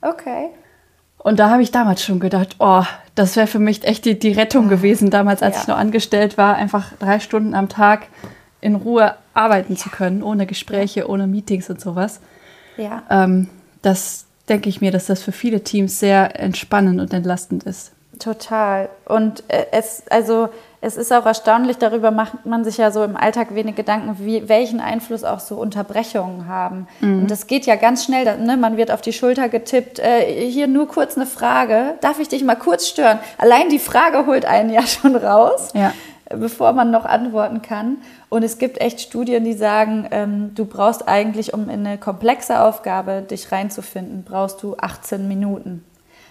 [0.02, 0.50] Okay.
[1.18, 2.84] Und da habe ich damals schon gedacht, oh,
[3.16, 5.62] das wäre für mich echt die, die Rettung gewesen, damals, als ja.
[5.62, 8.08] ich noch angestellt war, einfach drei Stunden am Tag
[8.62, 9.80] in Ruhe arbeiten ja.
[9.80, 12.20] zu können, ohne Gespräche, ohne Meetings und sowas.
[12.78, 13.04] Ja.
[13.10, 13.50] Ähm,
[13.82, 17.92] das denke ich mir, dass das für viele Teams sehr entspannend und entlastend ist.
[18.20, 18.90] Total.
[19.06, 20.50] Und äh, es, also,
[20.82, 24.50] es ist auch erstaunlich, darüber macht man sich ja so im Alltag wenig Gedanken, wie,
[24.50, 26.88] welchen Einfluss auch so Unterbrechungen haben.
[27.00, 27.22] Mhm.
[27.22, 28.58] Und das geht ja ganz schnell, ne?
[28.58, 32.44] man wird auf die Schulter getippt, äh, hier nur kurz eine Frage, darf ich dich
[32.44, 33.20] mal kurz stören?
[33.38, 35.94] Allein die Frage holt einen ja schon raus, ja.
[36.30, 37.98] bevor man noch antworten kann.
[38.30, 42.62] Und es gibt echt Studien, die sagen, ähm, du brauchst eigentlich, um in eine komplexe
[42.62, 45.84] Aufgabe dich reinzufinden, brauchst du 18 Minuten.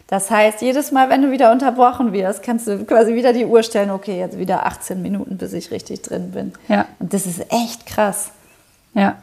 [0.06, 3.62] Das heißt, jedes Mal, wenn du wieder unterbrochen wirst, kannst du quasi wieder die Uhr
[3.62, 6.52] stellen, okay, jetzt wieder 18 Minuten, bis ich richtig drin bin.
[6.68, 6.86] Ja.
[6.98, 8.30] Und das ist echt krass.
[8.94, 9.16] Ja.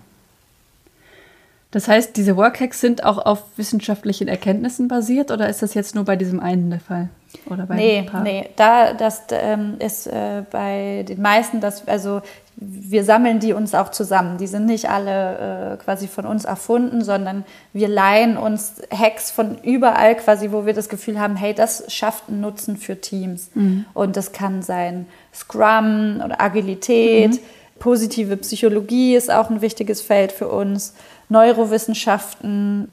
[1.72, 6.06] Das heißt, diese Workhacks sind auch auf wissenschaftlichen Erkenntnissen basiert oder ist das jetzt nur
[6.06, 7.10] bei diesem einen der Fall?
[7.50, 12.22] Oder bei nee, nee, da das ähm, ist äh, bei den meisten, das, also
[12.58, 14.38] wir sammeln die uns auch zusammen.
[14.38, 17.44] Die sind nicht alle äh, quasi von uns erfunden, sondern
[17.74, 22.30] wir leihen uns Hacks von überall quasi, wo wir das Gefühl haben, hey, das schafft
[22.30, 23.50] einen Nutzen für Teams.
[23.54, 23.86] Mhm.
[23.94, 27.40] Und das kann sein Scrum oder Agilität, mhm.
[27.80, 30.94] positive Psychologie ist auch ein wichtiges Feld für uns,
[31.28, 32.90] Neurowissenschaften,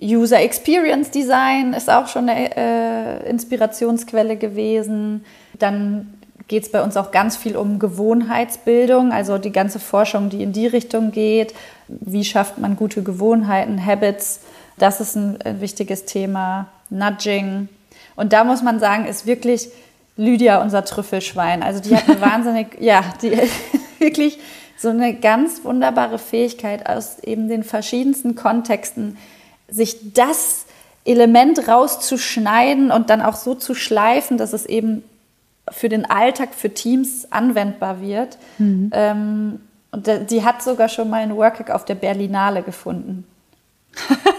[0.00, 5.24] User Experience Design ist auch schon eine äh, Inspirationsquelle gewesen.
[5.58, 6.14] Dann
[6.46, 10.52] geht es bei uns auch ganz viel um Gewohnheitsbildung, also die ganze Forschung, die in
[10.52, 11.52] die Richtung geht.
[11.88, 14.40] Wie schafft man gute Gewohnheiten, Habits?
[14.78, 16.68] Das ist ein, ein wichtiges Thema.
[16.90, 17.68] Nudging.
[18.16, 19.68] Und da muss man sagen, ist wirklich
[20.16, 21.62] Lydia unser Trüffelschwein.
[21.62, 23.32] Also die hat eine wahnsinnig, ja, die
[23.98, 24.38] wirklich
[24.76, 29.18] so eine ganz wunderbare Fähigkeit aus eben den verschiedensten Kontexten,
[29.68, 30.66] sich das
[31.04, 35.02] Element rauszuschneiden und dann auch so zu schleifen, dass es eben
[35.70, 38.38] für den Alltag, für Teams anwendbar wird.
[38.58, 38.90] Mhm.
[38.92, 43.26] Ähm, und die hat sogar schon mal einen Workhack auf der Berlinale gefunden.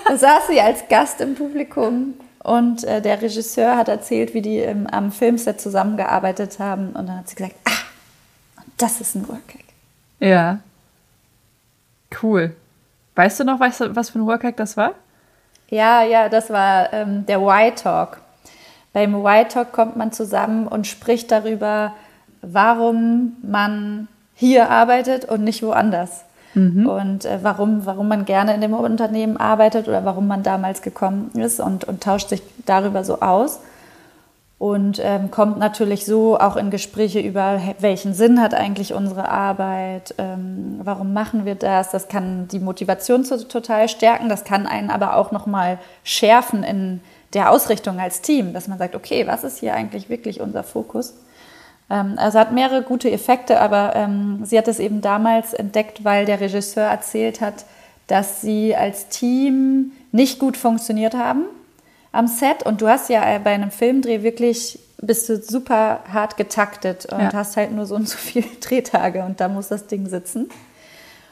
[0.08, 2.14] da saß sie als Gast im Publikum
[2.44, 6.90] und äh, der Regisseur hat erzählt, wie die im, am Filmset zusammengearbeitet haben.
[6.90, 9.66] Und dann hat sie gesagt, ah, das ist ein Workhack.
[10.20, 10.60] Ja.
[12.22, 12.56] Cool.
[13.16, 14.94] Weißt du noch, du, was für ein Workhack das war?
[15.70, 18.22] Ja, ja, das war ähm, der Y-Talk.
[18.94, 21.94] Beim Y-Talk kommt man zusammen und spricht darüber,
[22.42, 26.24] warum man hier arbeitet und nicht woanders.
[26.56, 26.88] Mhm.
[26.88, 31.30] Und äh, warum, warum man gerne in dem Unternehmen arbeitet oder warum man damals gekommen
[31.36, 33.60] ist und, und tauscht sich darüber so aus.
[34.60, 40.14] Und ähm, kommt natürlich so auch in Gespräche über, welchen Sinn hat eigentlich unsere Arbeit,
[40.18, 41.92] ähm, warum machen wir das.
[41.92, 47.00] Das kann die Motivation total stärken, das kann einen aber auch nochmal schärfen in
[47.34, 51.14] der Ausrichtung als Team, dass man sagt, okay, was ist hier eigentlich wirklich unser Fokus?
[51.90, 56.26] Ähm, also hat mehrere gute Effekte, aber ähm, sie hat es eben damals entdeckt, weil
[56.26, 57.64] der Regisseur erzählt hat,
[58.08, 61.46] dass sie als Team nicht gut funktioniert haben
[62.12, 62.64] am Set.
[62.64, 67.22] Und du hast ja äh, bei einem Filmdreh wirklich bist du super hart getaktet und
[67.22, 67.34] ja.
[67.34, 70.50] hast halt nur so und so viele Drehtage und da muss das Ding sitzen.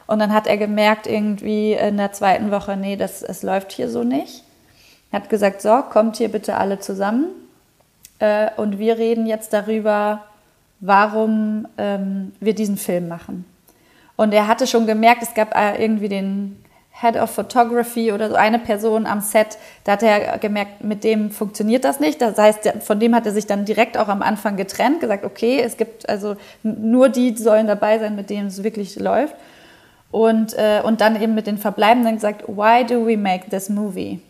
[0.06, 3.90] Und dann hat er gemerkt irgendwie in der zweiten Woche, nee, das, es läuft hier
[3.90, 4.42] so nicht.
[5.12, 7.26] Er hat gesagt, so, kommt hier bitte alle zusammen
[8.18, 10.24] äh, und wir reden jetzt darüber,
[10.80, 13.44] warum ähm, wir diesen Film machen.
[14.16, 16.62] Und er hatte schon gemerkt, es gab äh, irgendwie den
[17.00, 21.30] Head of Photography oder so eine Person am Set, da hat er gemerkt, mit dem
[21.30, 22.20] funktioniert das nicht.
[22.20, 25.60] Das heißt, von dem hat er sich dann direkt auch am Anfang getrennt, gesagt, okay,
[25.60, 29.34] es gibt also nur die sollen dabei sein, mit denen es wirklich läuft.
[30.10, 34.20] Und, äh, und dann eben mit den Verbleibenden gesagt, why do we make this movie?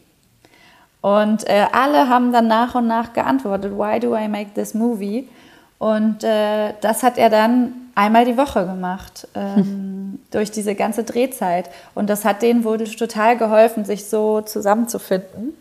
[1.00, 5.28] Und äh, alle haben dann nach und nach geantwortet, why do I make this movie?
[5.78, 9.98] Und äh, das hat er dann einmal die Woche gemacht, ähm, hm.
[10.31, 11.71] Durch diese ganze Drehzeit.
[11.94, 15.55] Und das hat denen wohl total geholfen, sich so zusammenzufinden.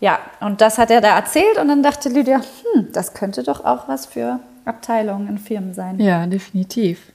[0.00, 2.40] Ja, und das hat er da erzählt und dann dachte Lydia,
[2.74, 5.98] hm, das könnte doch auch was für Abteilungen in Firmen sein.
[6.00, 7.12] Ja, definitiv.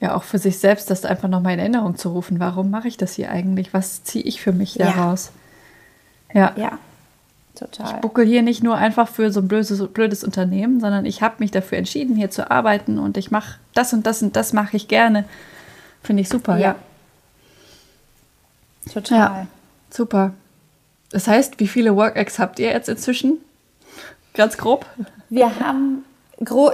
[0.00, 2.40] Ja, auch für sich selbst das einfach nochmal in Erinnerung zu rufen.
[2.40, 3.72] Warum mache ich das hier eigentlich?
[3.72, 5.30] Was ziehe ich für mich daraus?
[6.34, 6.40] Ja.
[6.40, 6.52] Ja.
[6.56, 6.78] Ja,
[7.64, 7.94] total.
[7.94, 11.36] Ich buckel hier nicht nur einfach für so ein blödes, blödes Unternehmen, sondern ich habe
[11.38, 14.76] mich dafür entschieden, hier zu arbeiten und ich mache das und das und das mache
[14.76, 15.24] ich gerne.
[16.02, 16.76] Finde ich super, ja.
[18.86, 18.92] ja.
[18.92, 19.18] Total.
[19.18, 19.46] Ja,
[19.90, 20.32] super.
[21.10, 23.38] Das heißt, wie viele Work-Ex habt ihr jetzt inzwischen?
[24.34, 24.86] Ganz grob?
[25.28, 26.04] Wir haben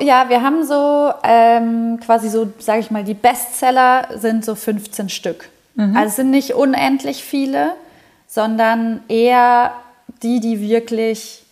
[0.01, 5.11] ja, wir haben so ähm, quasi so, sage ich mal, die Bestseller sind so 15
[5.11, 5.51] Stück.
[5.75, 5.95] Mhm.
[5.95, 7.75] Also es sind nicht unendlich viele
[8.29, 9.73] sondern eher
[10.23, 11.45] die, die wirklich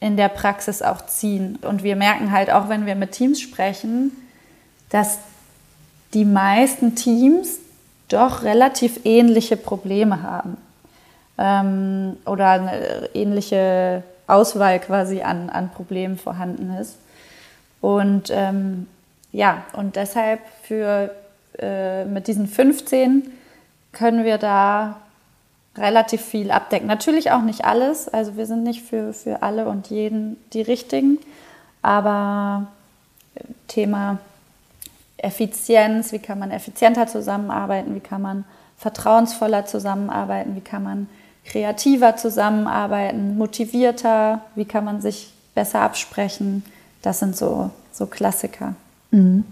[0.00, 1.58] in der Praxis auch ziehen.
[1.62, 4.12] Und wir merken halt auch, wenn wir mit Teams sprechen,
[4.90, 5.18] dass
[6.14, 7.58] die meisten Teams
[8.08, 10.56] doch relativ ähnliche Probleme haben
[11.38, 16.96] ähm, oder eine ähnliche Auswahl quasi an, an Problemen vorhanden ist.
[17.80, 18.86] Und ähm,
[19.32, 21.10] ja, und deshalb für
[21.58, 23.30] äh, mit diesen 15
[23.92, 25.00] können wir da
[25.78, 26.86] relativ viel abdecken.
[26.86, 31.18] Natürlich auch nicht alles, also wir sind nicht für, für alle und jeden die richtigen,
[31.82, 32.68] aber
[33.68, 34.18] Thema
[35.18, 38.44] Effizienz, wie kann man effizienter zusammenarbeiten, wie kann man
[38.76, 41.08] vertrauensvoller zusammenarbeiten, wie kann man
[41.44, 46.64] kreativer zusammenarbeiten, motivierter, wie kann man sich besser absprechen,
[47.02, 48.74] das sind so, so Klassiker.
[49.10, 49.44] Mhm.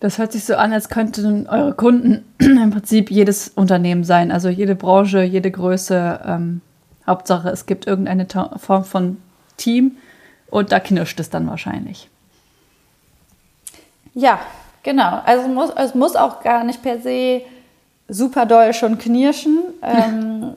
[0.00, 4.48] Das hört sich so an, als könnten eure Kunden im Prinzip jedes Unternehmen sein, also
[4.48, 6.20] jede Branche, jede Größe.
[6.26, 6.62] Ähm,
[7.06, 9.18] Hauptsache, es gibt irgendeine Form von
[9.56, 9.96] Team
[10.48, 12.08] und da knirscht es dann wahrscheinlich.
[14.14, 14.40] Ja,
[14.82, 15.20] genau.
[15.24, 17.42] Also muss, es muss auch gar nicht per se
[18.08, 19.58] super doll schon knirschen.
[19.82, 20.54] Ähm,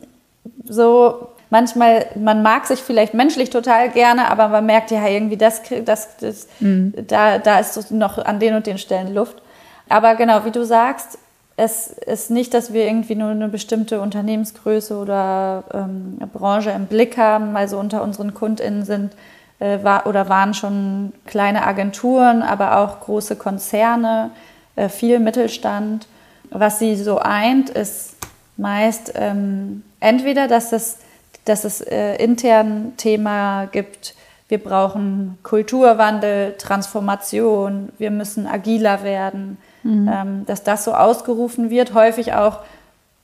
[0.63, 5.61] so manchmal, man mag sich vielleicht menschlich total gerne, aber man merkt ja irgendwie, das,
[5.85, 6.95] das, das mhm.
[7.07, 9.39] da, da ist noch an den und den Stellen Luft.
[9.87, 11.19] Aber genau, wie du sagst,
[11.55, 17.17] es ist nicht, dass wir irgendwie nur eine bestimmte Unternehmensgröße oder ähm, Branche im Blick
[17.17, 17.55] haben.
[17.55, 19.11] Also unter unseren KundInnen sind
[19.59, 24.31] äh, war, oder waren schon kleine Agenturen, aber auch große Konzerne,
[24.75, 26.07] äh, viel Mittelstand.
[26.49, 28.15] Was sie so eint, ist
[28.57, 30.97] meist ähm, entweder, dass es,
[31.45, 34.15] dass es äh, intern Thema gibt,
[34.49, 40.09] wir brauchen Kulturwandel, Transformation, wir müssen agiler werden mhm.
[40.11, 42.59] ähm, dass das so ausgerufen wird, häufig auch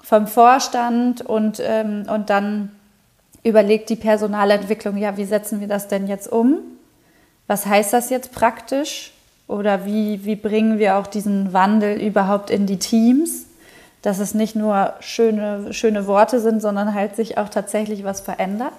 [0.02, 2.72] vom Vorstand und, ähm, und dann
[3.44, 6.60] überlegt die Personalentwicklung, ja, wie setzen wir das denn jetzt um?
[7.48, 9.14] Was heißt das jetzt praktisch?
[9.48, 13.46] Oder wie, wie bringen wir auch diesen Wandel überhaupt in die Teams?
[14.02, 18.74] Dass es nicht nur schöne, schöne Worte sind, sondern halt sich auch tatsächlich was verändert.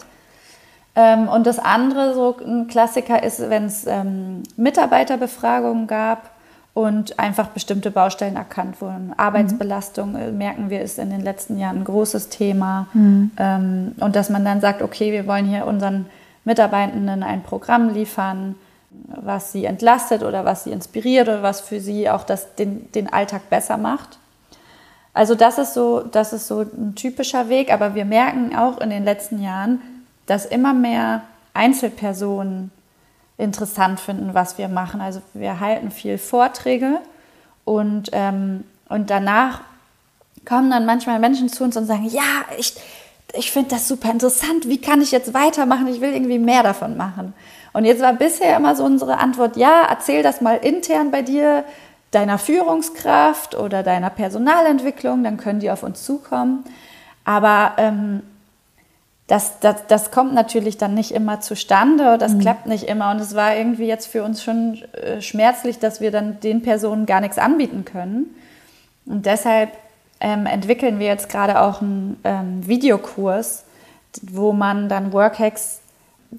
[0.96, 6.30] Ähm, und das andere, so ein Klassiker ist, wenn es ähm, Mitarbeiterbefragungen gab,
[6.72, 9.12] und einfach bestimmte Baustellen erkannt wurden.
[9.16, 10.38] Arbeitsbelastung, mhm.
[10.38, 12.86] merken wir, ist in den letzten Jahren ein großes Thema.
[12.92, 13.30] Mhm.
[13.38, 16.06] Ähm, und dass man dann sagt, okay, wir wollen hier unseren
[16.44, 18.54] Mitarbeitenden ein Programm liefern,
[18.90, 23.12] was sie entlastet oder was sie inspiriert oder was für sie auch das, den, den
[23.12, 24.18] Alltag besser macht.
[25.12, 28.90] Also das ist, so, das ist so ein typischer Weg, aber wir merken auch in
[28.90, 29.80] den letzten Jahren,
[30.26, 32.70] dass immer mehr Einzelpersonen
[33.36, 35.00] interessant finden, was wir machen.
[35.00, 37.00] Also wir halten viel Vorträge
[37.64, 39.62] und, ähm, und danach
[40.46, 42.74] kommen dann manchmal Menschen zu uns und sagen, ja, ich,
[43.34, 45.88] ich finde das super interessant, wie kann ich jetzt weitermachen?
[45.88, 47.34] Ich will irgendwie mehr davon machen.
[47.72, 51.64] Und jetzt war bisher immer so unsere Antwort, ja, erzähl das mal intern bei dir,
[52.10, 56.64] deiner Führungskraft oder deiner Personalentwicklung, dann können die auf uns zukommen.
[57.24, 58.22] Aber ähm,
[59.28, 62.40] das, das, das kommt natürlich dann nicht immer zustande, das mhm.
[62.40, 63.12] klappt nicht immer.
[63.12, 67.06] Und es war irgendwie jetzt für uns schon äh, schmerzlich, dass wir dann den Personen
[67.06, 68.34] gar nichts anbieten können.
[69.06, 69.70] Und deshalb
[70.18, 73.64] ähm, entwickeln wir jetzt gerade auch einen ähm, Videokurs,
[74.22, 75.80] wo man dann Workhacks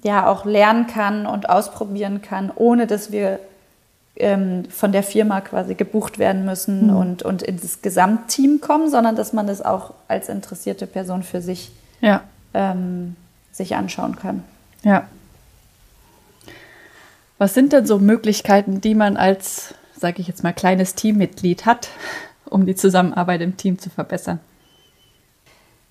[0.02, 3.38] ja auch lernen kann und ausprobieren kann, ohne dass wir
[4.22, 6.96] ähm, von der Firma quasi gebucht werden müssen mhm.
[6.96, 11.72] und, und ins Gesamtteam kommen, sondern dass man das auch als interessierte Person für sich
[12.00, 12.22] ja
[12.54, 13.16] ähm,
[13.52, 14.44] sich anschauen kann.
[14.82, 15.06] Ja.
[17.38, 21.88] Was sind denn so Möglichkeiten, die man als, sage ich jetzt mal, kleines Teammitglied hat,
[22.44, 24.40] um die Zusammenarbeit im Team zu verbessern?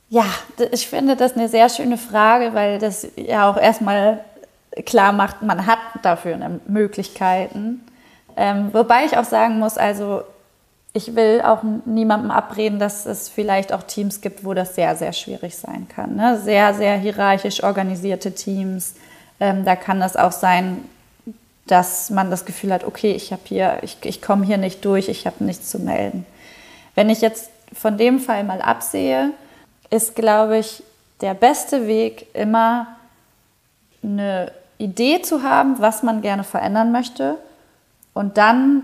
[0.09, 0.25] Ja,
[0.71, 4.19] ich finde das eine sehr schöne Frage, weil das ja auch erstmal
[4.85, 7.81] klar macht, man hat dafür Möglichkeiten.
[8.37, 10.23] Ähm, wobei ich auch sagen muss, also
[10.93, 15.13] ich will auch niemandem abreden, dass es vielleicht auch Teams gibt, wo das sehr, sehr
[15.13, 16.15] schwierig sein kann.
[16.15, 16.39] Ne?
[16.43, 18.95] Sehr, sehr hierarchisch organisierte Teams.
[19.39, 20.83] Ähm, da kann es auch sein,
[21.65, 25.07] dass man das Gefühl hat, okay, ich habe hier, ich, ich komme hier nicht durch,
[25.07, 26.25] ich habe nichts zu melden.
[26.95, 29.31] Wenn ich jetzt von dem Fall mal absehe,
[29.89, 30.83] ist, glaube ich,
[31.21, 32.87] der beste Weg immer
[34.03, 37.37] eine Idee zu haben, was man gerne verändern möchte
[38.13, 38.83] und dann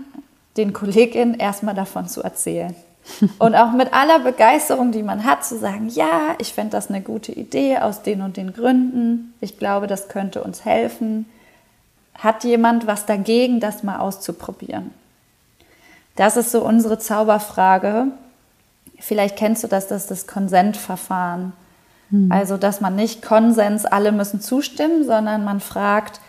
[0.56, 2.74] den KollegInnen erstmal davon zu erzählen.
[3.38, 7.00] Und auch mit aller Begeisterung, die man hat, zu sagen, ja, ich fände das eine
[7.00, 9.32] gute Idee aus den und den Gründen.
[9.40, 11.24] Ich glaube, das könnte uns helfen.
[12.14, 14.92] Hat jemand was dagegen, das mal auszuprobieren?
[16.16, 18.08] Das ist so unsere Zauberfrage.
[18.98, 21.52] Vielleicht kennst du das, das ist das Konsentverfahren.
[22.10, 22.30] Hm.
[22.30, 26.20] Also, dass man nicht Konsens, alle müssen zustimmen, sondern man fragt,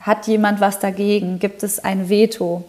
[0.00, 1.38] hat jemand was dagegen?
[1.38, 2.64] Gibt es ein Veto?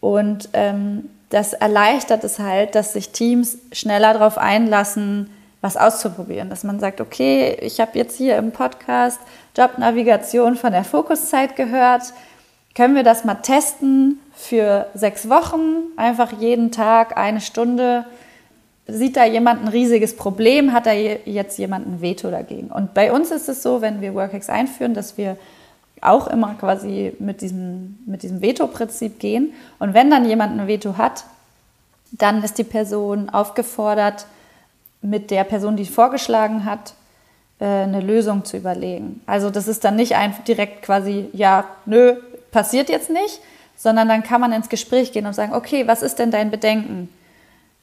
[0.00, 6.50] Und ähm, das erleichtert es halt, dass sich Teams schneller darauf einlassen, was auszuprobieren.
[6.50, 9.20] Dass man sagt, okay, ich habe jetzt hier im Podcast
[9.56, 12.02] Jobnavigation von der Fokuszeit gehört.
[12.74, 15.88] Können wir das mal testen für sechs Wochen?
[15.96, 18.04] Einfach jeden Tag eine Stunde.
[18.86, 20.72] Sieht da jemand ein riesiges Problem?
[20.72, 22.68] Hat da jetzt jemand ein Veto dagegen?
[22.68, 25.36] Und bei uns ist es so, wenn wir Workex einführen, dass wir
[26.02, 29.52] auch immer quasi mit diesem, mit diesem Veto-Prinzip gehen.
[29.78, 31.24] Und wenn dann jemand ein Veto hat,
[32.12, 34.26] dann ist die Person aufgefordert,
[35.00, 36.94] mit der Person, die vorgeschlagen hat,
[37.60, 39.20] äh, eine Lösung zu überlegen.
[39.26, 42.16] Also das ist dann nicht einfach direkt quasi, ja, nö,
[42.50, 43.40] passiert jetzt nicht,
[43.76, 47.08] sondern dann kann man ins Gespräch gehen und sagen, okay, was ist denn dein Bedenken?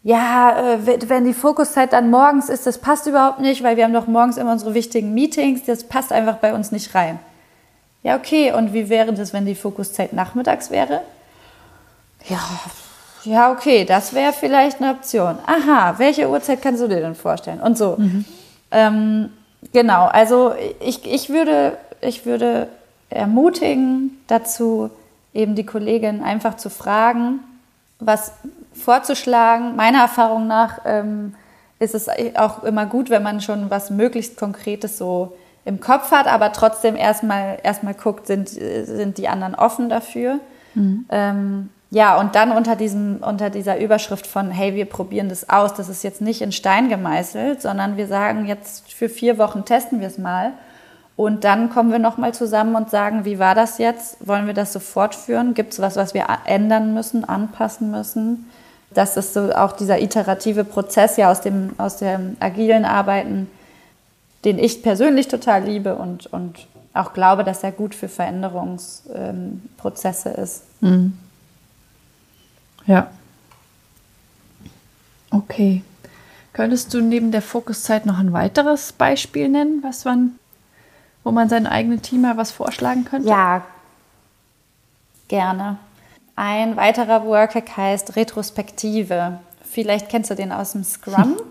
[0.04, 3.94] Ja, äh, wenn die Fokuszeit dann morgens ist, das passt überhaupt nicht, weil wir haben
[3.94, 7.20] doch morgens immer unsere wichtigen Meetings, das passt einfach bei uns nicht rein.
[8.06, 11.02] Ja, okay, und wie wäre das, wenn die Fokuszeit nachmittags wäre?
[12.30, 12.40] ja,
[13.24, 15.40] ja, okay, das wäre vielleicht eine Option.
[15.48, 17.60] Aha, welche Uhrzeit kannst du dir denn vorstellen?
[17.60, 17.96] Und so.
[17.98, 18.26] Mhm.
[18.70, 19.30] Ähm,
[19.74, 22.68] genau, also ich, ich, würde, ich würde
[23.10, 24.92] ermutigen dazu,
[25.34, 27.40] eben die Kollegin einfach zu fragen,
[27.98, 28.34] was
[28.76, 29.76] vorzuschlagen.
[29.76, 31.34] Meiner Erfahrung nach ähm,
[31.80, 35.36] ist es auch immer gut, wenn man schon was möglichst Konkretes so
[35.66, 40.40] im Kopf hat, aber trotzdem erstmal erstmal guckt, sind, sind die anderen offen dafür.
[40.76, 41.06] Mhm.
[41.10, 45.74] Ähm, ja, und dann unter, diesem, unter dieser Überschrift von, hey, wir probieren das aus,
[45.74, 50.02] das ist jetzt nicht in Stein gemeißelt, sondern wir sagen, jetzt für vier Wochen testen
[50.02, 50.52] wir es mal.
[51.16, 54.18] Und dann kommen wir nochmal zusammen und sagen, wie war das jetzt?
[54.28, 55.54] Wollen wir das so fortführen?
[55.54, 58.52] Gibt es was, was wir ändern müssen, anpassen müssen?
[58.94, 63.50] Das ist so auch dieser iterative Prozess ja aus dem, aus dem agilen Arbeiten,
[64.46, 70.44] den ich persönlich total liebe und, und auch glaube, dass er gut für Veränderungsprozesse ähm,
[70.44, 70.64] ist.
[70.82, 71.18] Mhm.
[72.86, 73.10] Ja.
[75.32, 75.82] Okay.
[76.54, 80.40] Könntest du neben der Fokuszeit noch ein weiteres Beispiel nennen, was man,
[81.24, 83.28] wo man sein eigenes Team mal was vorschlagen könnte?
[83.28, 83.66] Ja,
[85.28, 85.78] gerne.
[86.38, 89.40] Ein weiterer Workhack heißt Retrospektive.
[89.64, 91.38] Vielleicht kennst du den aus dem Scrum.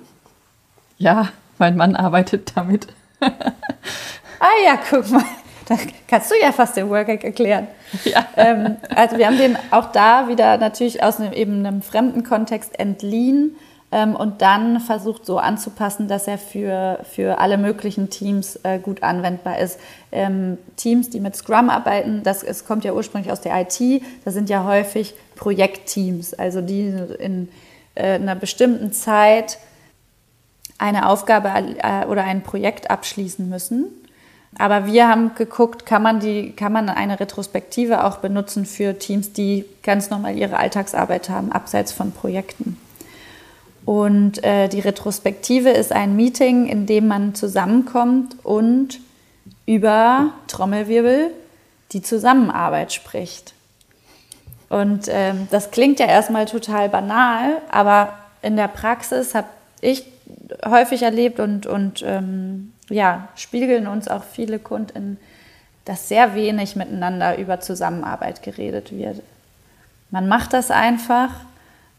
[0.96, 2.88] Ja, mein Mann arbeitet damit.
[3.20, 5.24] ah ja, guck mal.
[5.66, 7.68] Da kannst du ja fast den Workhack erklären.
[8.04, 8.26] Ja.
[8.36, 12.78] Ähm, also wir haben den auch da wieder natürlich aus einem, eben einem fremden Kontext
[12.78, 13.56] entliehen
[13.94, 19.02] ähm, und dann versucht so anzupassen, dass er für, für alle möglichen Teams äh, gut
[19.02, 19.78] anwendbar ist.
[20.12, 24.34] Ähm, Teams, die mit Scrum arbeiten, das es kommt ja ursprünglich aus der IT, das
[24.34, 27.48] sind ja häufig Projektteams, also die in
[27.94, 29.58] äh, einer bestimmten Zeit
[30.78, 33.86] eine Aufgabe äh, oder ein Projekt abschließen müssen.
[34.56, 39.32] Aber wir haben geguckt, kann man, die, kann man eine Retrospektive auch benutzen für Teams,
[39.32, 42.78] die ganz normal ihre Alltagsarbeit haben, abseits von Projekten.
[43.84, 49.00] Und äh, die Retrospektive ist ein Meeting, in dem man zusammenkommt und
[49.66, 51.30] über Trommelwirbel
[51.92, 53.54] die Zusammenarbeit spricht.
[54.68, 59.48] Und ähm, das klingt ja erstmal total banal, aber in der Praxis habe
[59.80, 60.04] ich
[60.64, 65.18] häufig erlebt und, und ähm, ja, spiegeln uns auch viele Kunden,
[65.84, 69.22] dass sehr wenig miteinander über Zusammenarbeit geredet wird.
[70.10, 71.30] Man macht das einfach,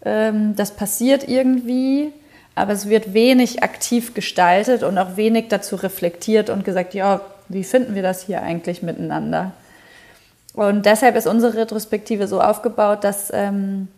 [0.03, 2.11] ähm, das passiert irgendwie,
[2.55, 7.63] aber es wird wenig aktiv gestaltet und auch wenig dazu reflektiert und gesagt, ja, wie
[7.63, 9.51] finden wir das hier eigentlich miteinander?
[10.53, 13.89] Und deshalb ist unsere Retrospektive so aufgebaut, dass, ähm,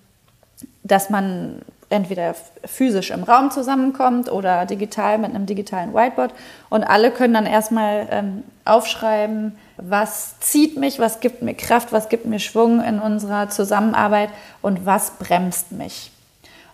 [0.84, 6.34] dass man entweder physisch im Raum zusammenkommt oder digital mit einem digitalen Whiteboard.
[6.70, 12.10] Und alle können dann erstmal ähm, aufschreiben, was zieht mich, was gibt mir Kraft, was
[12.10, 14.30] gibt mir Schwung in unserer Zusammenarbeit
[14.62, 16.12] und was bremst mich.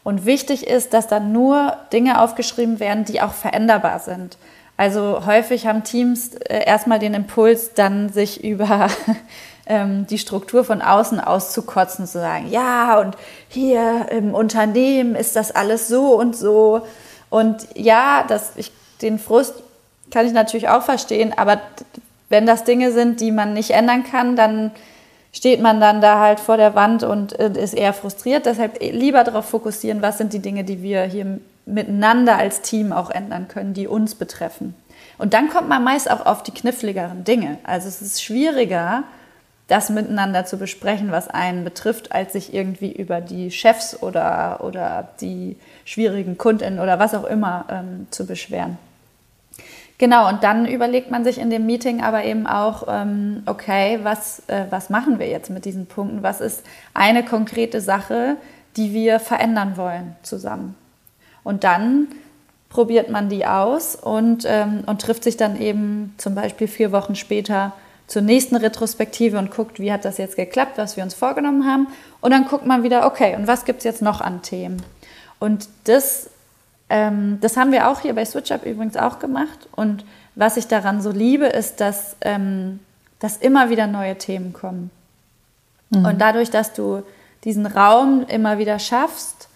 [0.04, 4.38] Und wichtig ist, dass dann nur Dinge aufgeschrieben werden, die auch veränderbar sind.
[4.76, 8.90] Also häufig haben Teams äh, erstmal den Impuls, dann sich über
[9.66, 13.16] die Struktur von außen auszukotzen, zu sagen, ja, und
[13.48, 16.86] hier im Unternehmen ist das alles so und so.
[17.30, 19.56] Und ja, das, ich, den Frust
[20.12, 21.62] kann ich natürlich auch verstehen, aber
[22.28, 24.72] wenn das Dinge sind, die man nicht ändern kann, dann
[25.32, 28.46] steht man dann da halt vor der Wand und äh, ist eher frustriert.
[28.46, 33.10] Deshalb lieber darauf fokussieren, was sind die Dinge, die wir hier miteinander als Team auch
[33.10, 34.76] ändern können, die uns betreffen.
[35.18, 37.58] Und dann kommt man meist auch auf die kniffligeren Dinge.
[37.64, 39.04] Also es ist schwieriger,
[39.74, 45.10] das miteinander zu besprechen, was einen betrifft, als sich irgendwie über die Chefs oder, oder
[45.20, 48.78] die schwierigen Kunden oder was auch immer ähm, zu beschweren.
[49.98, 54.44] Genau, und dann überlegt man sich in dem Meeting aber eben auch, ähm, okay, was,
[54.48, 56.22] äh, was machen wir jetzt mit diesen Punkten?
[56.22, 58.38] Was ist eine konkrete Sache,
[58.78, 60.76] die wir verändern wollen zusammen?
[61.44, 62.10] Und dann
[62.70, 67.16] probiert man die aus und, ähm, und trifft sich dann eben zum Beispiel vier Wochen
[67.16, 67.74] später
[68.08, 71.88] zur nächsten Retrospektive und guckt, wie hat das jetzt geklappt, was wir uns vorgenommen haben.
[72.22, 74.82] Und dann guckt man wieder, okay, und was gibt es jetzt noch an Themen?
[75.40, 76.30] Und das,
[76.90, 79.68] ähm, das haben wir auch hier bei SwitchUp übrigens auch gemacht.
[79.72, 82.80] Und was ich daran so liebe, ist, dass, ähm,
[83.20, 84.92] dass immer wieder neue Themen kommen.
[85.90, 86.06] Mhm.
[86.06, 87.04] Und dadurch, dass du
[87.44, 89.50] diesen Raum immer wieder schaffst,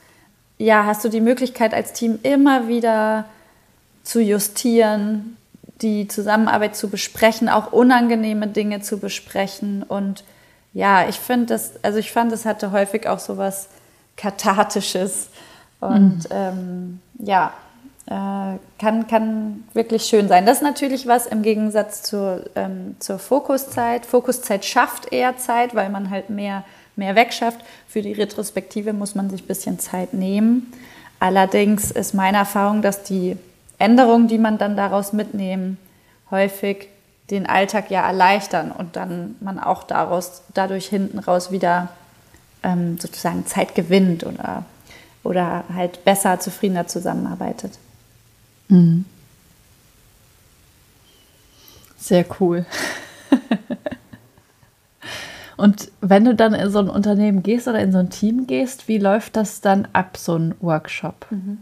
[0.57, 3.25] ja, hast du die Möglichkeit als Team immer wieder
[4.03, 5.36] zu justieren,
[5.81, 9.83] die Zusammenarbeit zu besprechen, auch unangenehme Dinge zu besprechen.
[9.83, 10.23] Und
[10.73, 13.69] ja, ich finde das, also ich fand, es hatte häufig auch so was
[14.15, 15.29] Kathartisches.
[15.79, 16.31] Und mhm.
[16.31, 17.53] ähm, ja,
[18.07, 20.45] äh, kann, kann wirklich schön sein.
[20.45, 24.05] Das ist natürlich was im Gegensatz zur, ähm, zur Fokuszeit.
[24.05, 26.63] Fokuszeit schafft eher Zeit, weil man halt mehr
[26.97, 27.59] mehr wegschafft.
[27.87, 30.73] Für die Retrospektive muss man sich ein bisschen Zeit nehmen.
[31.19, 33.37] Allerdings ist meine Erfahrung, dass die
[33.79, 35.77] Änderungen, die man dann daraus mitnehmen,
[36.31, 36.89] häufig
[37.29, 41.89] den Alltag ja erleichtern und dann man auch daraus, dadurch hinten raus wieder
[42.63, 44.65] ähm, sozusagen Zeit gewinnt oder,
[45.23, 47.77] oder halt besser, zufriedener zusammenarbeitet.
[48.69, 49.05] Mhm.
[51.97, 52.65] Sehr cool.
[55.57, 58.87] Und wenn du dann in so ein Unternehmen gehst oder in so ein Team gehst,
[58.87, 61.25] wie läuft das dann ab, so ein Workshop?
[61.31, 61.57] Mhm.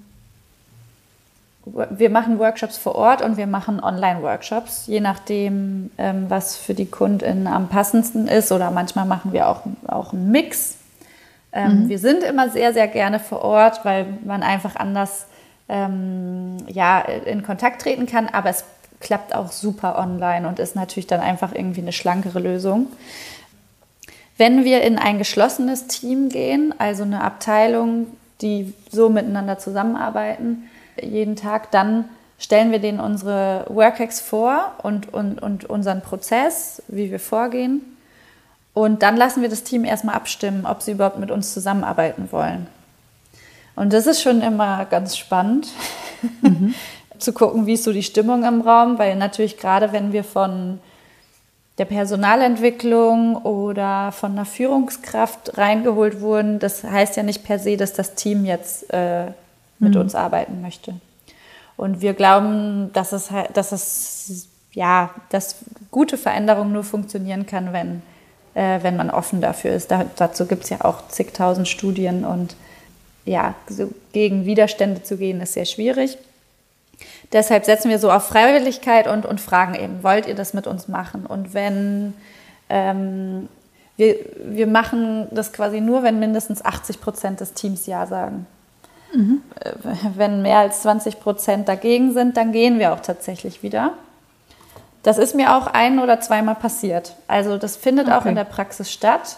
[1.66, 6.86] Wir machen Workshops vor Ort und wir machen Online-Workshops, je nachdem, ähm, was für die
[6.86, 8.51] Kundin am passendsten ist.
[8.51, 10.76] Oder manchmal machen wir auch, auch einen Mix.
[11.51, 11.89] Ähm, mhm.
[11.89, 15.26] Wir sind immer sehr, sehr gerne vor Ort, weil man einfach anders
[15.68, 18.28] ähm, ja, in Kontakt treten kann.
[18.28, 18.63] Aber es
[18.99, 22.88] klappt auch super online und ist natürlich dann einfach irgendwie eine schlankere Lösung.
[24.38, 28.07] Wenn wir in ein geschlossenes Team gehen, also eine Abteilung,
[28.41, 30.70] die so miteinander zusammenarbeiten,
[31.01, 32.05] jeden Tag, dann
[32.37, 37.81] stellen wir denen unsere Workhacks vor und, und, und unseren Prozess, wie wir vorgehen.
[38.73, 42.67] Und dann lassen wir das Team erstmal abstimmen, ob sie überhaupt mit uns zusammenarbeiten wollen.
[43.75, 45.67] Und das ist schon immer ganz spannend,
[46.41, 46.73] mhm.
[47.17, 50.79] zu gucken, wie ist so die Stimmung im Raum, weil natürlich gerade wenn wir von
[51.77, 57.93] der Personalentwicklung oder von einer Führungskraft reingeholt wurden, das heißt ja nicht per se, dass
[57.93, 59.27] das Team jetzt äh,
[59.80, 60.01] mit mhm.
[60.01, 60.95] uns arbeiten möchte.
[61.78, 65.57] Und wir glauben, dass es, dass es ja, dass
[65.89, 68.01] gute Veränderung nur funktionieren kann, wenn,
[68.53, 69.89] äh, wenn man offen dafür ist.
[69.89, 72.55] Da, dazu gibt es ja auch zigtausend Studien und
[73.23, 76.17] ja, so gegen Widerstände zu gehen, ist sehr schwierig.
[77.32, 80.88] Deshalb setzen wir so auf Freiwilligkeit und, und fragen eben, wollt ihr das mit uns
[80.88, 81.26] machen?
[81.26, 82.13] Und wenn
[82.69, 83.49] ähm,
[83.97, 88.45] wir, wir machen das quasi nur, wenn mindestens 80 Prozent des Teams Ja sagen.
[89.16, 89.41] Mhm.
[90.16, 93.93] Wenn mehr als 20 Prozent dagegen sind, dann gehen wir auch tatsächlich wieder.
[95.03, 97.16] Das ist mir auch ein oder zweimal passiert.
[97.28, 98.16] Also das findet okay.
[98.16, 99.38] auch in der Praxis statt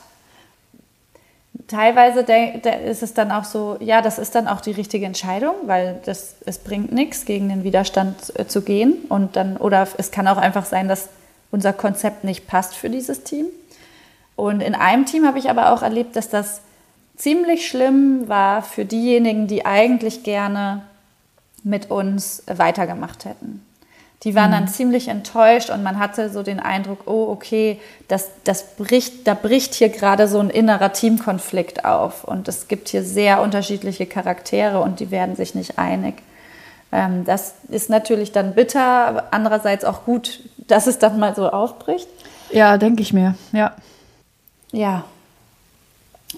[1.67, 5.99] teilweise ist es dann auch so, ja, das ist dann auch die richtige Entscheidung, weil
[6.05, 8.93] das, es bringt nichts, gegen den Widerstand äh, zu gehen.
[9.09, 11.09] Und dann, oder es kann auch einfach sein, dass
[11.51, 13.45] unser Konzept nicht passt für dieses Team.
[14.35, 16.61] Und in einem Team habe ich aber auch erlebt, dass das
[17.17, 20.83] ziemlich schlimm war für diejenigen, die eigentlich gerne
[21.63, 23.63] mit uns weitergemacht hätten.
[24.23, 24.69] Die waren dann mhm.
[24.69, 29.75] ziemlich enttäuscht und man hatte so den Eindruck, oh, okay, das, das bricht, da bricht
[29.75, 32.23] hier gerade so ein innerer Teamkonflikt auf.
[32.23, 36.15] Und es gibt hier sehr unterschiedliche Charaktere und die werden sich nicht einig.
[36.91, 42.07] Ähm, das ist natürlich dann bitter, andererseits auch gut, dass es dann mal so aufbricht.
[42.49, 43.75] Ja, denke ich mir, ja.
[44.71, 45.05] Ja.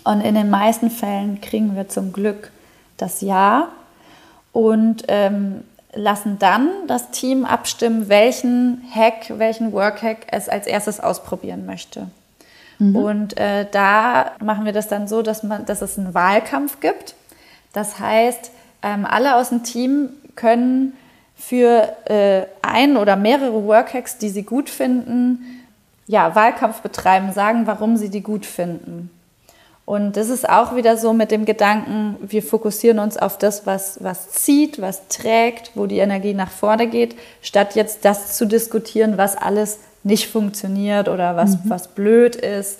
[0.04, 2.52] Und in den meisten Fällen kriegen wir zum Glück
[2.98, 3.70] das Ja.
[4.52, 5.64] Und ähm,
[5.94, 12.08] lassen dann das Team abstimmen, welchen Hack, welchen Workhack es als erstes ausprobieren möchte.
[12.78, 12.96] Mhm.
[12.96, 17.16] Und äh, da machen wir das dann so, dass, man, dass es einen Wahlkampf gibt.
[17.74, 20.94] Das heißt, ähm, alle aus dem Team können
[21.36, 25.64] für äh, ein oder mehrere Workhacks, die sie gut finden,
[26.08, 29.12] ja, Wahlkampf betreiben, sagen, warum sie die gut finden.
[29.90, 33.98] Und das ist auch wieder so mit dem Gedanken, wir fokussieren uns auf das, was,
[34.04, 39.18] was zieht, was trägt, wo die Energie nach vorne geht, statt jetzt das zu diskutieren,
[39.18, 41.62] was alles nicht funktioniert oder was, mhm.
[41.70, 42.80] was blöd ist.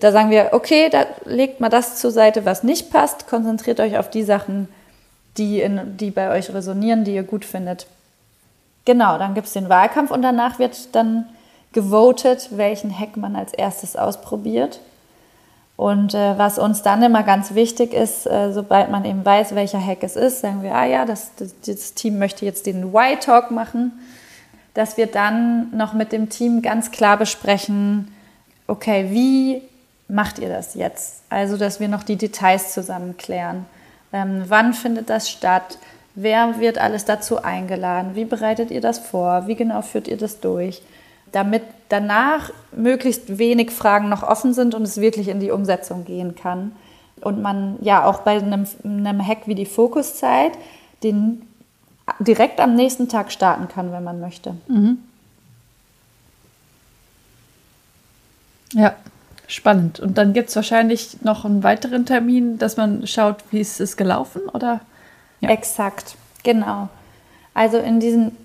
[0.00, 3.96] Da sagen wir, okay, da legt mal das zur Seite, was nicht passt, konzentriert euch
[3.96, 4.66] auf die Sachen,
[5.36, 7.86] die, in, die bei euch resonieren, die ihr gut findet.
[8.84, 11.26] Genau, dann gibt es den Wahlkampf und danach wird dann
[11.70, 14.80] gewotet, welchen Hack man als erstes ausprobiert.
[15.76, 19.84] Und äh, was uns dann immer ganz wichtig ist, äh, sobald man eben weiß, welcher
[19.84, 23.50] Hack es ist, sagen wir, ah ja, das, das, das Team möchte jetzt den Y-Talk
[23.50, 23.92] machen,
[24.72, 28.12] dass wir dann noch mit dem Team ganz klar besprechen,
[28.66, 29.62] okay, wie
[30.08, 31.22] macht ihr das jetzt?
[31.28, 33.66] Also, dass wir noch die Details zusammen klären.
[34.12, 35.78] Ähm, wann findet das statt?
[36.14, 38.14] Wer wird alles dazu eingeladen?
[38.14, 39.46] Wie bereitet ihr das vor?
[39.46, 40.80] Wie genau führt ihr das durch?
[41.32, 46.34] Damit danach möglichst wenig Fragen noch offen sind und es wirklich in die Umsetzung gehen
[46.34, 46.72] kann.
[47.20, 50.52] Und man ja auch bei einem, einem Hack wie die Fokuszeit
[51.02, 51.42] den
[52.20, 54.54] direkt am nächsten Tag starten kann, wenn man möchte.
[54.68, 54.98] Mhm.
[58.72, 58.94] Ja,
[59.46, 60.00] spannend.
[60.00, 63.96] Und dann gibt es wahrscheinlich noch einen weiteren Termin, dass man schaut, wie es ist
[63.96, 64.80] gelaufen, oder?
[65.40, 65.50] Ja.
[65.50, 66.88] Exakt, genau.
[67.54, 68.36] Also in diesen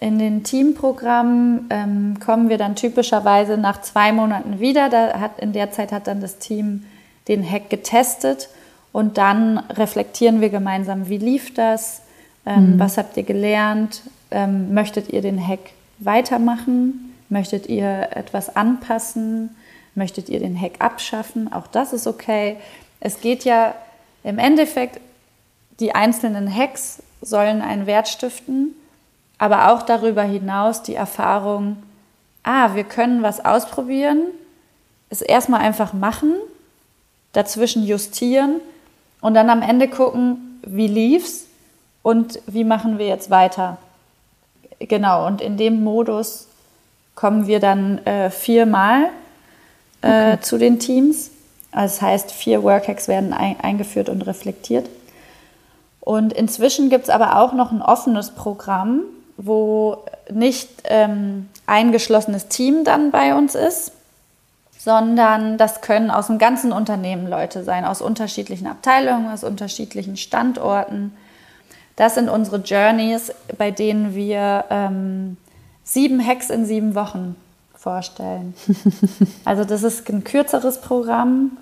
[0.00, 4.88] in den Teamprogrammen ähm, kommen wir dann typischerweise nach zwei Monaten wieder.
[4.88, 6.84] Da hat, in der Zeit hat dann das Team
[7.28, 8.48] den Hack getestet
[8.92, 12.00] und dann reflektieren wir gemeinsam, wie lief das,
[12.46, 12.78] ähm, mhm.
[12.80, 19.54] was habt ihr gelernt, ähm, möchtet ihr den Hack weitermachen, möchtet ihr etwas anpassen,
[19.94, 22.56] möchtet ihr den Hack abschaffen, auch das ist okay.
[23.00, 23.74] Es geht ja
[24.24, 24.98] im Endeffekt,
[25.78, 28.74] die einzelnen Hacks sollen einen Wert stiften,
[29.40, 31.82] aber auch darüber hinaus die Erfahrung,
[32.42, 34.26] ah, wir können was ausprobieren,
[35.08, 36.34] es erstmal einfach machen,
[37.32, 38.60] dazwischen justieren
[39.22, 41.46] und dann am Ende gucken, wie lief's
[42.02, 43.78] und wie machen wir jetzt weiter.
[44.78, 46.46] Genau, und in dem Modus
[47.14, 49.08] kommen wir dann äh, viermal
[50.02, 50.40] äh, okay.
[50.42, 51.30] zu den Teams.
[51.72, 54.90] Also das heißt, vier Workhacks werden ein, eingeführt und reflektiert.
[56.00, 59.02] Und inzwischen gibt es aber auch noch ein offenes Programm,
[59.42, 63.92] wo nicht ähm, ein geschlossenes Team dann bei uns ist,
[64.78, 71.14] sondern das können aus dem ganzen Unternehmen Leute sein, aus unterschiedlichen Abteilungen, aus unterschiedlichen Standorten.
[71.96, 75.36] Das sind unsere Journeys, bei denen wir ähm,
[75.84, 77.36] sieben Hacks in sieben Wochen
[77.74, 78.54] vorstellen.
[79.44, 81.58] also das ist ein kürzeres Programm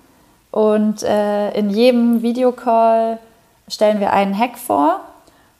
[0.51, 3.19] und äh, in jedem Videocall
[3.67, 5.01] stellen wir einen Hack vor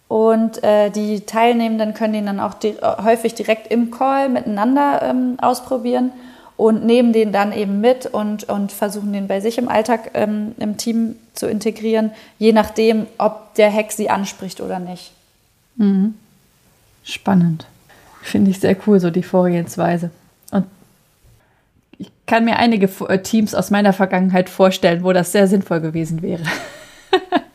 [0.09, 5.37] und äh, die Teilnehmenden können den dann auch di häufig direkt im Call miteinander ähm,
[5.39, 6.11] ausprobieren
[6.57, 10.55] und nehmen den dann eben mit und, und versuchen den bei sich im Alltag ähm,
[10.57, 15.11] im Team zu integrieren, je nachdem, ob der Hack sie anspricht oder nicht.
[15.75, 16.15] Mhm.
[17.03, 17.67] Spannend.
[18.23, 20.09] Finde ich sehr cool, so die Vorgehensweise.
[20.49, 20.65] Und
[21.99, 26.23] ich kann mir einige äh, Teams aus meiner Vergangenheit vorstellen, wo das sehr sinnvoll gewesen
[26.23, 26.43] wäre.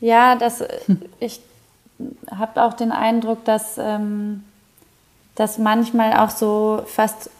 [0.00, 0.64] Ja, das,
[1.20, 1.40] ich
[2.30, 4.44] habe auch den Eindruck, dass, ähm,
[5.34, 7.30] dass manchmal auch so fast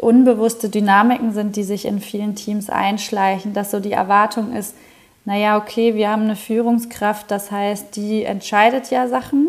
[0.00, 4.74] unbewusste Dynamiken sind, die sich in vielen Teams einschleichen, dass so die Erwartung ist,
[5.24, 9.48] naja, okay, wir haben eine Führungskraft, das heißt, die entscheidet ja Sachen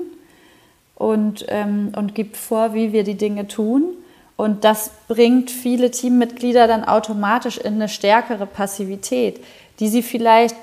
[0.95, 3.95] und, ähm, und gibt vor, wie wir die Dinge tun.
[4.35, 9.39] Und das bringt viele Teammitglieder dann automatisch in eine stärkere Passivität,
[9.79, 10.55] die sie vielleicht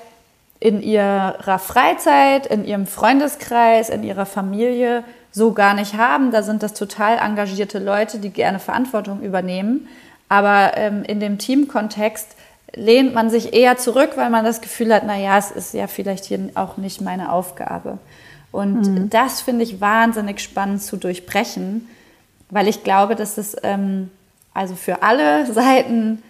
[0.59, 6.31] in ihrer Freizeit, in ihrem Freundeskreis, in ihrer Familie so gar nicht haben.
[6.31, 9.87] Da sind das total engagierte Leute, die gerne Verantwortung übernehmen.
[10.29, 12.35] Aber ähm, in dem Teamkontext
[12.73, 15.87] lehnt man sich eher zurück, weil man das Gefühl hat, na ja, es ist ja
[15.87, 17.97] vielleicht hier auch nicht meine Aufgabe.
[18.51, 19.09] Und mhm.
[19.09, 21.87] das finde ich wahnsinnig spannend zu durchbrechen,
[22.49, 24.09] weil ich glaube, dass es ähm,
[24.53, 26.23] also für alle Seiten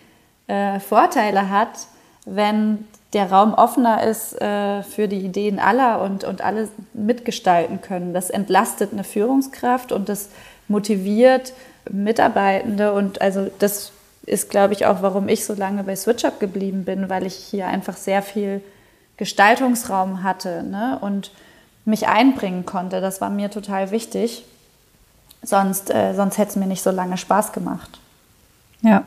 [0.48, 1.88] äh, Vorteile hat,
[2.26, 8.14] wenn der Raum offener ist äh, für die Ideen aller und, und alle mitgestalten können.
[8.14, 10.30] Das entlastet eine Führungskraft und das
[10.68, 11.54] motiviert
[11.90, 12.92] Mitarbeitende.
[12.92, 13.94] Und also das
[14.26, 17.68] ist, glaube ich, auch, warum ich so lange bei SwitchUp geblieben bin, weil ich hier
[17.68, 18.62] einfach sehr viel
[19.16, 20.98] Gestaltungsraum hatte ne?
[21.00, 21.32] und
[21.86, 23.00] mich einbringen konnte.
[23.00, 24.44] Das war mir total wichtig.
[25.44, 28.00] Sonst, äh, sonst hätte es mir nicht so lange Spaß gemacht.
[28.82, 29.06] Ja,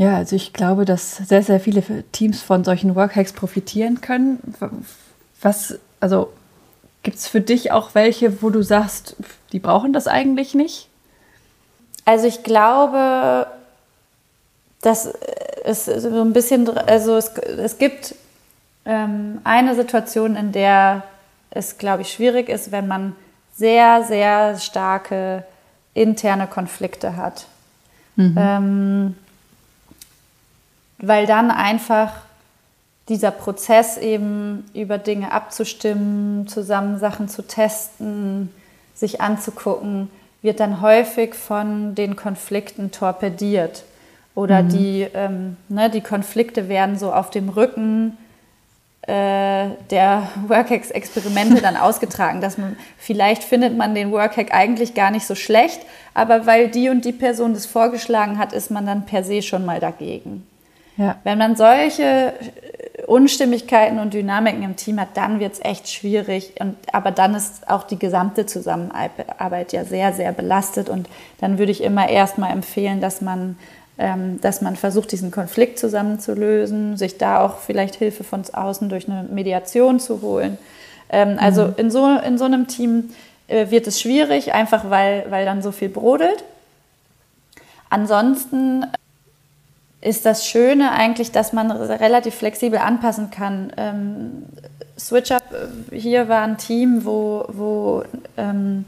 [0.00, 4.38] ja, also ich glaube, dass sehr, sehr viele Teams von solchen Workhacks profitieren können.
[5.42, 6.32] Was, also
[7.02, 9.14] gibt es für dich auch welche, wo du sagst,
[9.52, 10.88] die brauchen das eigentlich nicht?
[12.06, 13.46] Also ich glaube,
[14.80, 15.12] dass
[15.64, 18.14] es so ein bisschen, also es, es gibt
[18.86, 21.02] ähm, eine Situation, in der
[21.50, 23.14] es, glaube ich, schwierig ist, wenn man
[23.54, 25.44] sehr, sehr starke
[25.92, 27.44] interne Konflikte hat.
[28.16, 28.34] Mhm.
[28.38, 29.14] Ähm,
[31.00, 32.12] weil dann einfach
[33.08, 38.50] dieser Prozess eben über Dinge abzustimmen, zusammen Sachen zu testen,
[38.94, 40.10] sich anzugucken,
[40.42, 43.84] wird dann häufig von den Konflikten torpediert.
[44.34, 44.68] Oder mhm.
[44.68, 48.16] die, ähm, ne, die Konflikte werden so auf dem Rücken
[49.02, 55.26] äh, der Workhack-Experimente dann ausgetragen, dass man vielleicht findet man den Workhack eigentlich gar nicht
[55.26, 55.80] so schlecht,
[56.14, 59.64] aber weil die und die Person das vorgeschlagen hat, ist man dann per se schon
[59.64, 60.46] mal dagegen.
[61.00, 61.16] Ja.
[61.24, 62.34] Wenn man solche
[63.06, 66.52] Unstimmigkeiten und Dynamiken im Team hat, dann wird es echt schwierig.
[66.60, 70.90] Und, aber dann ist auch die gesamte Zusammenarbeit ja sehr, sehr belastet.
[70.90, 71.08] Und
[71.40, 73.56] dann würde ich immer erstmal empfehlen, dass man,
[73.96, 78.42] ähm, dass man versucht, diesen Konflikt zusammen zu lösen, sich da auch vielleicht Hilfe von
[78.52, 80.58] außen durch eine Mediation zu holen.
[81.08, 81.74] Ähm, also mhm.
[81.78, 83.08] in, so, in so einem Team
[83.48, 86.44] äh, wird es schwierig, einfach weil, weil dann so viel brodelt.
[87.88, 88.84] Ansonsten
[90.00, 93.72] ist das Schöne eigentlich, dass man relativ flexibel anpassen kann.
[93.76, 94.44] Ähm,
[94.98, 95.42] SwitchUp
[95.92, 98.02] äh, hier war ein Team, wo, wo
[98.36, 98.84] ähm,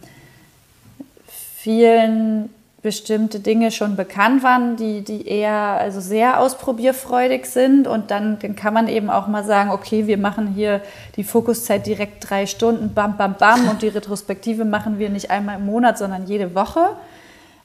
[1.26, 2.50] vielen
[2.82, 7.86] bestimmte Dinge schon bekannt waren, die, die eher also sehr ausprobierfreudig sind.
[7.86, 10.80] Und dann, dann kann man eben auch mal sagen, okay, wir machen hier
[11.16, 13.68] die Fokuszeit direkt drei Stunden, bam, bam, bam.
[13.68, 16.96] Und die Retrospektive machen wir nicht einmal im Monat, sondern jede Woche.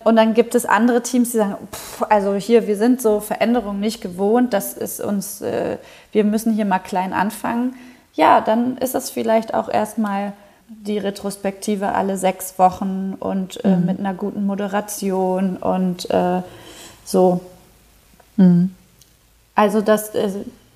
[0.08, 3.82] Und dann gibt es andere Teams, die sagen, pff, also hier, wir sind so Veränderungen
[3.82, 5.80] nicht gewohnt, das ist uns, äh,
[6.14, 7.76] wir müssen hier mal klein anfangen.
[8.14, 10.32] Ja, dann ist das vielleicht auch erstmal
[10.70, 13.86] die Retrospektive alle sechs Wochen und äh, mhm.
[13.86, 16.42] mit einer guten Moderation und äh,
[17.04, 17.42] so.
[18.38, 18.74] Mhm.
[19.56, 20.30] Also das, äh,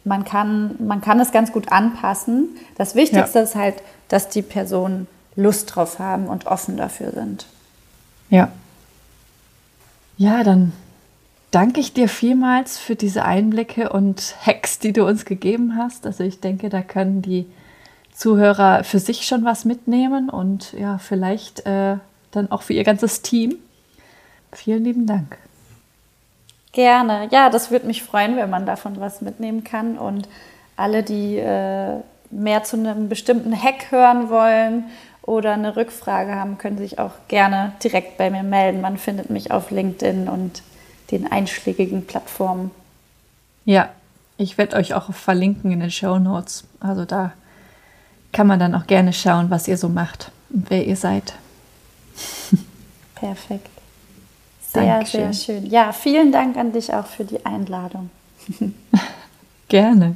[0.04, 2.50] man, kann, man kann es ganz gut anpassen.
[2.76, 3.46] Das Wichtigste ja.
[3.46, 3.76] ist halt,
[4.10, 5.08] dass die Personen
[5.38, 7.46] Lust drauf haben und offen dafür sind.
[8.30, 8.50] Ja.
[10.22, 10.72] Ja, dann
[11.50, 16.06] danke ich dir vielmals für diese Einblicke und Hacks, die du uns gegeben hast.
[16.06, 17.48] Also ich denke, da können die
[18.14, 21.96] Zuhörer für sich schon was mitnehmen und ja, vielleicht äh,
[22.30, 23.56] dann auch für ihr ganzes Team.
[24.52, 25.40] Vielen lieben Dank.
[26.72, 27.28] Gerne.
[27.32, 29.98] Ja, das würde mich freuen, wenn man davon was mitnehmen kann.
[29.98, 30.30] Und
[30.78, 31.96] alle, die äh,
[32.30, 34.84] mehr zu einem bestimmten Hack hören wollen
[35.24, 38.82] oder eine Rückfrage haben, können sich auch gerne direkt bei mir melden.
[38.82, 40.64] Man findet mich auf LinkedIn und
[41.12, 42.72] den einschlägigen Plattformen.
[43.66, 43.90] Ja,
[44.38, 46.64] ich werde euch auch verlinken in den Show Notes.
[46.80, 47.34] Also da
[48.32, 51.34] kann man dann auch gerne schauen, was ihr so macht und wer ihr seid.
[53.16, 53.70] Perfekt.
[54.74, 55.34] Sehr, Dankeschön.
[55.34, 55.66] sehr schön.
[55.70, 58.10] Ja, vielen Dank an dich auch für die Einladung.
[59.68, 60.16] gerne.